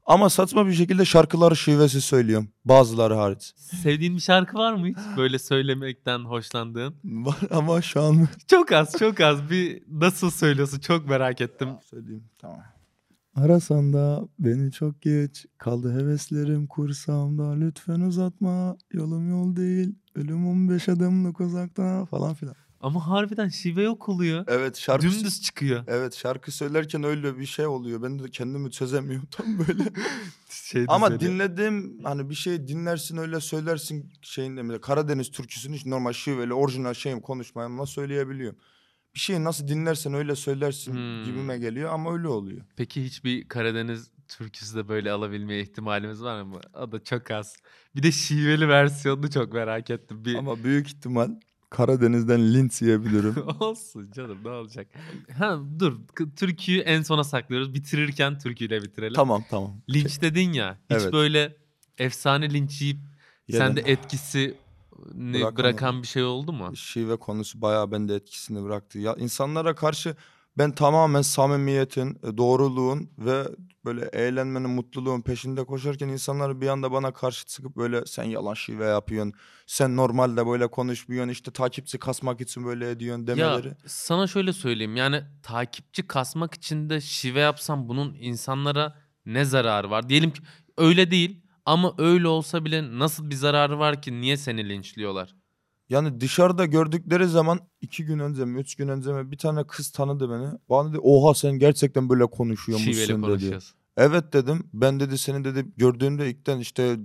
Ama 0.09 0.31
saçma 0.31 0.67
bir 0.67 0.73
şekilde 0.73 1.05
şarkıları 1.05 1.57
şivesi 1.57 2.01
söylüyorum. 2.01 2.49
Bazıları 2.65 3.15
hariç. 3.15 3.55
Sevdiğin 3.57 4.17
bir 4.17 4.21
şarkı 4.21 4.59
var 4.59 4.75
mı 4.75 4.87
hiç? 4.87 4.97
Böyle 5.17 5.39
söylemekten 5.39 6.19
hoşlandığın. 6.19 6.95
Var 7.05 7.37
ama 7.51 7.83
şu 7.83 8.03
an 8.03 8.29
Çok 8.47 8.73
az 8.73 8.93
çok 8.99 9.21
az 9.21 9.51
bir 9.51 9.83
nasıl 9.91 10.31
söylüyorsun 10.31 10.79
çok 10.81 11.09
merak 11.09 11.41
ettim. 11.41 11.69
Söyleyeyim 11.91 12.25
tamam. 12.39 12.63
Arasan 13.37 13.93
da 13.93 14.29
beni 14.39 14.73
çok 14.73 15.03
geç 15.03 15.47
kaldı 15.59 16.01
heveslerim 16.01 16.67
kursamda 16.67 17.53
lütfen 17.53 18.01
uzatma 18.01 18.77
yolum 18.93 19.31
yol 19.31 19.57
değil 19.57 19.95
ölüm 20.15 20.47
15 20.49 20.89
adımlık 20.89 21.41
uzakta 21.41 22.07
falan 22.07 22.35
filan. 22.35 22.55
Ama 22.81 23.07
harbiden 23.09 23.49
şive 23.49 23.83
yok 23.83 24.09
oluyor. 24.09 24.45
Evet 24.49 24.77
şarkı 24.79 25.03
Dümdüz 25.07 25.43
çıkıyor. 25.43 25.85
Evet 25.87 26.17
şarkı 26.17 26.53
söylerken 26.53 27.05
öyle 27.05 27.39
bir 27.39 27.47
şey 27.47 27.67
oluyor. 27.67 28.03
Ben 28.03 28.19
de 28.19 28.31
kendimi 28.31 28.71
çözemiyorum 28.71 29.27
tam 29.31 29.47
böyle. 29.59 29.83
Şey 30.51 30.85
Ama 30.89 31.11
düzeli. 31.21 31.33
dinlediğim 31.33 32.05
hani 32.05 32.31
bir 32.31 32.35
şey 32.35 32.69
dinlersin 32.69 33.17
öyle 33.17 33.41
söylersin 33.41 34.13
şeyinde 34.23 34.63
mesela 34.63 34.81
Karadeniz 34.81 35.31
türküsünü 35.31 35.77
hiç 35.77 35.87
normal 35.87 36.13
şiveli 36.13 36.55
orijinal 36.55 36.95
şeyim 36.95 37.21
konuşmayımla 37.21 37.87
söyleyebiliyorum. 37.87 38.59
Bir 39.15 39.21
şeyi 39.21 39.45
nasıl 39.45 39.69
dinlersen 39.69 40.15
öyle 40.15 40.37
söylersin 40.37 40.93
Hmm. 40.93 41.25
gibime 41.25 41.59
geliyor 41.59 41.91
ama 41.93 42.13
öyle 42.13 42.29
oluyor. 42.29 42.65
Peki 42.77 43.05
hiçbir 43.05 43.49
Karadeniz 43.49 44.11
türküsü 44.29 44.77
de 44.77 44.89
böyle 44.89 45.13
alabilme 45.13 45.61
ihtimalimiz 45.61 46.23
var 46.23 46.43
mı? 46.43 46.61
O 46.75 46.93
da 46.93 47.05
çok 47.05 47.31
az. 47.31 47.57
Bir 47.97 48.03
de 48.03 48.13
şiveli 48.13 48.69
versiyonunu 48.69 49.31
çok 49.31 49.53
merak 49.53 49.91
ettim. 49.91 50.25
Bir... 50.25 50.35
Ama 50.35 50.65
büyük 50.65 50.87
ihtimal 50.87 51.31
Karadeniz'den 51.71 52.55
linç 52.55 52.83
yiyebilirim. 52.83 53.35
Olsun 53.61 54.11
canım 54.11 54.39
ne 54.45 54.49
olacak? 54.51 54.87
Ha 55.39 55.59
dur 55.79 55.97
türküyü 56.37 56.81
en 56.81 57.03
sona 57.03 57.25
saklıyoruz. 57.25 57.75
Bitirirken 57.75 58.39
türküyle 58.39 58.83
bitirelim. 58.83 59.15
tamam 59.15 59.45
tamam. 59.51 59.81
Linç 59.91 60.21
dedin 60.21 60.53
ya. 60.53 60.79
Hiç 60.91 60.97
Evet. 61.03 61.13
böyle 61.13 61.57
efsane 61.99 62.51
linç 62.55 62.83
yiyip 62.83 62.99
Yedim. 63.49 63.59
sende 63.67 63.81
etkisi 63.81 64.55
ne 65.15 65.33
Bırakamadım. 65.35 65.57
bırakan 65.57 66.03
bir 66.03 66.07
şey 66.07 66.25
oldu 66.25 66.53
mu? 66.53 66.77
Şive 66.77 67.17
konusu 67.17 67.63
bayağı 67.63 67.93
bende 67.93 68.15
etkisini 68.15 68.63
bıraktı. 68.65 68.99
Ya 68.99 69.15
insanlara 69.19 69.75
karşı 69.75 70.17
ben 70.59 70.73
tamamen 70.75 71.23
samimiyetin, 71.23 72.19
e, 72.23 72.37
doğruluğun 72.37 73.11
ve 73.19 73.45
böyle 73.85 74.05
eğlenmenin, 74.13 74.71
mutluluğun 74.71 75.21
peşinde 75.21 75.65
koşarken 75.65 76.09
insanlar 76.09 76.61
bir 76.61 76.69
anda 76.69 76.93
bana 76.93 77.13
karşı 77.13 77.47
çıkıp 77.47 77.77
böyle 77.77 78.07
sen 78.07 78.25
yalan 78.25 78.55
şive 78.55 78.85
yapıyorsun. 78.85 79.33
Sen 79.67 79.97
normalde 79.97 80.47
böyle 80.47 80.67
konuşmuyorsun. 80.67 81.29
işte 81.33 81.51
takipçi 81.51 81.99
kasmak 81.99 82.41
için 82.41 82.65
böyle 82.65 82.91
ediyorsun 82.91 83.27
demeleri. 83.27 83.69
Ya 83.69 83.77
sana 83.87 84.27
şöyle 84.27 84.53
söyleyeyim 84.53 84.97
yani 84.97 85.23
takipçi 85.43 86.07
kasmak 86.07 86.55
için 86.55 86.91
de 86.91 87.01
şive 87.01 87.41
yapsam 87.41 87.89
bunun 87.89 88.15
insanlara 88.15 88.97
ne 89.27 89.45
zararı 89.45 89.91
var? 89.91 90.09
Diyelim 90.09 90.31
ki 90.31 90.43
öyle 90.77 91.11
değil 91.11 91.41
ama 91.65 91.95
öyle 91.99 92.29
olsa 92.29 92.65
bile 92.65 92.99
nasıl 92.99 93.31
bir 93.31 93.35
zararı 93.35 93.79
var 93.79 94.03
ki 94.03 94.21
niye 94.21 94.37
seni 94.37 94.69
linçliyorlar? 94.69 95.35
Yani 95.89 96.21
dışarıda 96.21 96.65
gördükleri 96.67 97.27
zaman 97.29 97.61
iki 97.81 98.05
gün 98.05 98.19
önce 98.19 98.45
mi, 98.45 98.61
üç 98.61 98.75
gün 98.75 98.89
önce 98.89 99.13
mi 99.13 99.31
bir 99.31 99.39
tane 99.39 99.67
kız 99.67 99.91
tanıdı 99.91 100.31
beni. 100.31 100.59
Bana 100.71 100.89
dedi 100.89 100.99
oha 101.03 101.35
sen 101.35 101.53
gerçekten 101.53 102.09
böyle 102.09 102.27
konuşuyormuşsun 102.27 102.93
Şiveli 102.93 103.09
dedi. 103.09 103.21
konuşuyorsun. 103.21 103.79
Evet 103.97 104.33
dedim. 104.33 104.71
Ben 104.73 105.01
dedi 105.01 105.19
seni 105.19 105.45
dedi 105.45 105.67
gördüğümde 105.77 106.31
ilkten 106.31 106.59
işte 106.59 106.97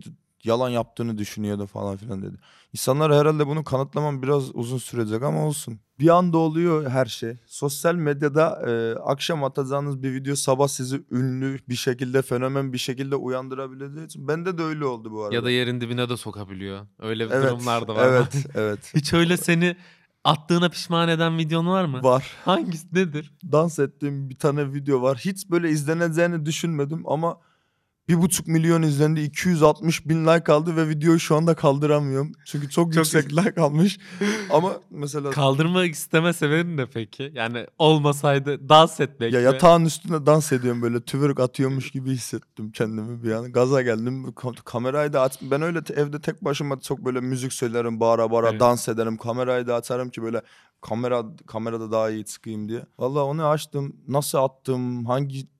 yalan 0.45 0.69
yaptığını 0.69 1.17
düşünüyordu 1.17 1.65
falan 1.65 1.97
filan 1.97 2.21
dedi. 2.21 2.37
İnsanlar 2.73 3.13
herhalde 3.13 3.47
bunu 3.47 3.63
kanıtlamam 3.63 4.21
biraz 4.21 4.55
uzun 4.55 4.77
sürecek 4.77 5.23
ama 5.23 5.45
olsun. 5.45 5.79
Bir 5.99 6.09
anda 6.09 6.37
oluyor 6.37 6.89
her 6.89 7.05
şey. 7.05 7.37
Sosyal 7.45 7.95
medyada 7.95 8.69
e, 8.69 8.95
akşam 8.99 9.43
atacağınız 9.43 10.03
bir 10.03 10.13
video 10.13 10.35
sabah 10.35 10.67
sizi 10.67 11.03
ünlü 11.11 11.59
bir 11.69 11.75
şekilde 11.75 12.21
fenomen 12.21 12.73
bir 12.73 12.77
şekilde 12.77 13.15
uyandırabileceği 13.15 14.05
için 14.05 14.27
bende 14.27 14.57
de 14.57 14.63
öyle 14.63 14.85
oldu 14.85 15.11
bu 15.11 15.23
arada. 15.23 15.35
Ya 15.35 15.43
da 15.43 15.51
yerin 15.51 15.81
dibine 15.81 16.09
de 16.09 16.17
sokabiliyor. 16.17 16.87
Öyle 16.99 17.23
evet, 17.23 17.51
durumlar 17.51 17.87
da 17.87 17.95
var. 17.95 18.07
Evet, 18.07 18.45
evet. 18.55 18.91
Hiç 18.95 19.13
öyle 19.13 19.37
seni 19.37 19.75
attığına 20.23 20.69
pişman 20.69 21.09
eden 21.09 21.37
videon 21.37 21.67
var 21.67 21.85
mı? 21.85 22.03
Var. 22.03 22.31
Hangisi 22.45 22.87
nedir? 22.93 23.33
Dans 23.51 23.79
ettiğim 23.79 24.29
bir 24.29 24.35
tane 24.35 24.73
video 24.73 25.01
var. 25.01 25.17
Hiç 25.17 25.49
böyle 25.49 25.69
izleneceğini 25.69 26.45
düşünmedim 26.45 27.03
ama 27.05 27.39
bir 28.07 28.21
buçuk 28.21 28.47
milyon 28.47 28.81
izlendi. 28.81 29.21
260 29.21 30.07
bin 30.09 30.25
like 30.27 30.51
aldı 30.53 30.75
ve 30.75 30.89
videoyu 30.89 31.19
şu 31.19 31.35
anda 31.35 31.55
kaldıramıyorum. 31.55 32.31
Çünkü 32.45 32.69
çok, 32.69 32.93
Çok 32.93 32.95
yüksek 32.95 33.37
like 33.37 33.61
almış. 33.61 33.99
ama 34.49 34.73
mesela 34.89 35.29
Kaldırmak 35.31 35.91
isteme 35.91 36.33
sebebin 36.33 36.77
ne 36.77 36.85
peki? 36.85 37.31
Yani 37.35 37.67
olmasaydı 37.77 38.69
dans 38.69 38.99
etmek 38.99 39.33
ya 39.33 39.39
mi? 39.39 39.45
yatağın 39.45 39.85
üstünde 39.85 40.25
dans 40.25 40.51
ediyorum 40.51 40.81
böyle 40.81 41.01
tüvürük 41.01 41.39
atıyormuş 41.39 41.91
gibi 41.91 42.11
hissettim 42.11 42.71
kendimi 42.71 43.23
bir 43.23 43.31
an. 43.31 43.51
Gaza 43.51 43.81
geldim. 43.81 44.25
Ka- 44.25 44.63
Kamerayı 44.63 45.13
da 45.13 45.21
aç. 45.21 45.39
Ben 45.41 45.61
öyle 45.61 45.79
evde 45.95 46.21
tek 46.21 46.43
başıma 46.45 46.79
çok 46.79 47.05
böyle 47.05 47.19
müzik 47.21 47.53
söylerim, 47.53 47.99
bağıra 47.99 48.31
bağıra 48.31 48.49
Evet. 48.49 48.59
dans 48.59 48.89
ederim. 48.89 49.17
Kamerayı 49.17 49.67
da 49.67 49.75
açarım 49.75 50.09
ki 50.09 50.23
böyle 50.23 50.41
kamera 50.81 51.23
kamerada 51.47 51.91
daha 51.91 52.09
iyi 52.09 52.25
çıkayım 52.25 52.69
diye. 52.69 52.85
Vallahi 52.99 53.23
onu 53.23 53.45
açtım. 53.45 53.95
Nasıl 54.07 54.37
attım? 54.37 55.05
Hangi 55.05 55.52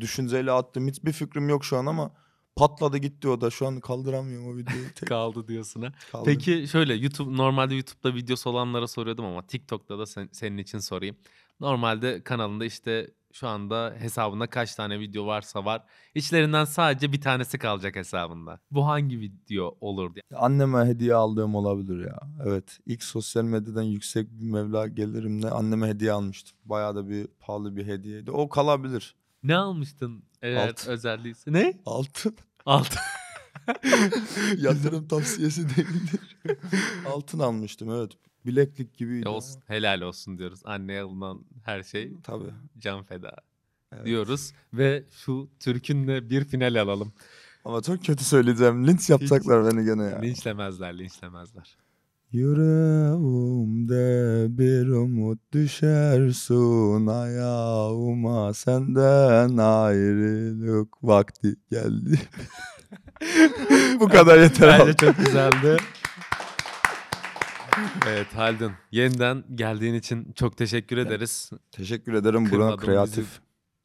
düşünceyle 0.00 0.52
attım? 0.52 0.88
Hiçbir 0.88 1.12
fikrim 1.12 1.48
yok 1.48 1.64
şu 1.64 1.76
an 1.76 1.86
ama 1.86 2.10
patladı 2.56 2.96
gitti 2.98 3.28
o 3.28 3.40
da. 3.40 3.50
Şu 3.50 3.66
an 3.66 3.80
kaldıramıyorum 3.80 4.48
o 4.48 4.56
videoyu. 4.56 4.84
Tek 4.94 5.08
Kaldı 5.08 5.48
diyorsun 5.48 5.82
ha. 5.82 5.92
kaldı. 6.12 6.24
Peki 6.26 6.66
şöyle 6.68 6.94
YouTube 6.94 7.36
normalde 7.36 7.74
YouTube'da 7.74 8.14
videosu 8.14 8.50
olanlara 8.50 8.88
soruyordum 8.88 9.24
ama 9.24 9.46
TikTok'ta 9.46 9.98
da 9.98 10.06
sen- 10.06 10.28
senin 10.32 10.58
için 10.58 10.78
sorayım. 10.78 11.16
Normalde 11.60 12.22
kanalında 12.24 12.64
işte 12.64 13.10
şu 13.32 13.48
anda 13.48 13.94
hesabında 13.98 14.46
kaç 14.46 14.74
tane 14.74 15.00
video 15.00 15.26
varsa 15.26 15.64
var. 15.64 15.84
İçlerinden 16.14 16.64
sadece 16.64 17.12
bir 17.12 17.20
tanesi 17.20 17.58
kalacak 17.58 17.96
hesabında. 17.96 18.60
Bu 18.70 18.86
hangi 18.86 19.20
video 19.20 19.76
olurdu? 19.80 20.20
Anneme 20.34 20.78
hediye 20.84 21.14
aldığım 21.14 21.54
olabilir 21.54 22.06
ya. 22.06 22.18
Evet. 22.46 22.78
ilk 22.86 23.02
sosyal 23.02 23.44
medyadan 23.44 23.82
yüksek 23.82 24.30
bir 24.30 24.44
meblağ 24.50 24.86
gelirimle 24.86 25.50
anneme 25.50 25.88
hediye 25.88 26.12
almıştım. 26.12 26.56
Bayağı 26.64 26.96
da 26.96 27.08
bir 27.08 27.26
pahalı 27.40 27.76
bir 27.76 27.86
hediyeydi. 27.86 28.30
O 28.30 28.48
kalabilir. 28.48 29.14
Ne 29.42 29.56
almıştın 29.56 30.22
eğer 30.42 30.68
Alt. 30.68 30.88
özel 30.88 31.24
değilse? 31.24 31.52
Ne? 31.52 31.74
Altın. 31.86 32.36
Altın. 32.66 32.98
Yatırım 34.58 35.08
tavsiyesi 35.08 35.62
değildir. 35.76 36.36
Altın 37.06 37.38
almıştım 37.38 37.90
evet. 37.90 38.12
Bileklik 38.46 38.96
gibiydi. 38.98 39.28
Olsun, 39.28 39.62
helal 39.66 40.00
olsun 40.00 40.38
diyoruz. 40.38 40.60
Anneye 40.64 41.00
alınan 41.02 41.44
her 41.64 41.82
şey 41.82 42.12
Tabii. 42.22 42.50
can 42.78 43.02
feda 43.02 43.36
Evet. 43.92 44.06
diyoruz. 44.06 44.52
Ve 44.74 45.04
şu 45.24 45.48
türkünle 45.60 46.30
bir 46.30 46.44
final 46.44 46.80
alalım. 46.82 47.12
Ama 47.64 47.82
çok 47.82 48.04
kötü 48.04 48.24
söyleyeceğim. 48.24 48.86
Linç 48.86 49.10
yapacaklar 49.10 49.64
beni 49.74 49.84
gene 49.84 50.02
ya. 50.02 50.20
Linçlemezler, 50.20 50.98
linçlemezler. 50.98 51.76
Yüreğimde 52.32 53.16
bir 54.48 54.88
umut 54.88 55.52
düşersin 55.52 57.06
ayağıma 57.06 58.54
senden 58.54 59.56
ayrılık 59.56 60.88
vakti 61.02 61.56
geldi. 61.70 62.20
Bu 64.00 64.08
kadar 64.08 64.40
yeter 64.40 64.68
Bence 64.68 64.82
abi. 64.84 64.96
çok 64.96 65.26
güzeldi. 65.26 65.76
Evet 68.08 68.26
Haldun 68.34 68.72
yeniden 68.92 69.44
geldiğin 69.54 69.94
için 69.94 70.32
çok 70.32 70.56
teşekkür 70.56 70.96
ederiz. 70.96 71.50
Teşekkür 71.72 72.12
ederim 72.12 72.44
Kırmadın 72.44 72.68
Burak 72.68 72.78
bizi. 72.78 72.86
Kreatif. 72.86 73.26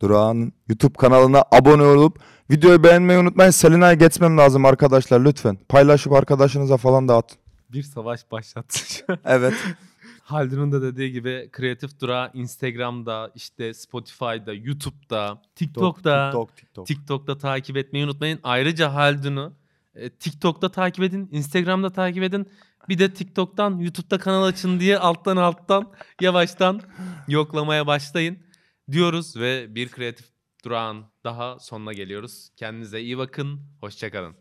Durağan'ın 0.01 0.53
YouTube 0.67 0.93
kanalına 0.97 1.43
abone 1.51 1.83
olup 1.83 2.19
videoyu 2.51 2.83
beğenmeyi 2.83 3.19
unutmayın. 3.19 3.51
Selina'ya 3.51 3.93
geçmem 3.93 4.37
lazım 4.37 4.65
arkadaşlar 4.65 5.25
lütfen. 5.25 5.57
Paylaşıp 5.69 6.13
arkadaşınıza 6.13 6.77
falan 6.77 7.07
dağıtın. 7.07 7.37
Bir 7.69 7.83
savaş 7.83 8.31
başlattı. 8.31 8.79
Evet. 9.25 9.53
Haldun'un 10.23 10.71
da 10.71 10.81
dediği 10.81 11.11
gibi 11.11 11.49
kreatif 11.51 11.99
durağı 12.01 12.31
Instagram'da, 12.33 13.31
işte 13.35 13.73
Spotify'da, 13.73 14.53
YouTube'da, 14.53 15.41
TikTok'da, 15.55 16.25
TikTok, 16.25 16.57
TikTok. 16.57 16.87
TikTok'ta 16.87 17.37
takip 17.37 17.77
etmeyi 17.77 18.05
unutmayın. 18.05 18.39
Ayrıca 18.43 18.93
Haldun'u 18.93 19.53
e, 19.95 20.09
TikTok'ta 20.09 20.71
takip 20.71 21.03
edin, 21.03 21.29
Instagram'da 21.31 21.89
takip 21.89 22.23
edin. 22.23 22.49
Bir 22.89 22.99
de 22.99 23.13
TikTok'tan, 23.13 23.77
YouTube'da 23.77 24.17
kanal 24.17 24.43
açın 24.43 24.79
diye 24.79 24.97
alttan 24.97 25.37
alttan 25.37 25.91
yavaştan 26.21 26.81
yoklamaya 27.27 27.87
başlayın 27.87 28.37
diyoruz 28.91 29.35
ve 29.35 29.75
bir 29.75 29.89
kreatif 29.89 30.25
durağın 30.65 31.05
daha 31.23 31.59
sonuna 31.59 31.93
geliyoruz. 31.93 32.49
Kendinize 32.57 33.01
iyi 33.01 33.17
bakın, 33.17 33.61
hoşçakalın. 33.81 34.35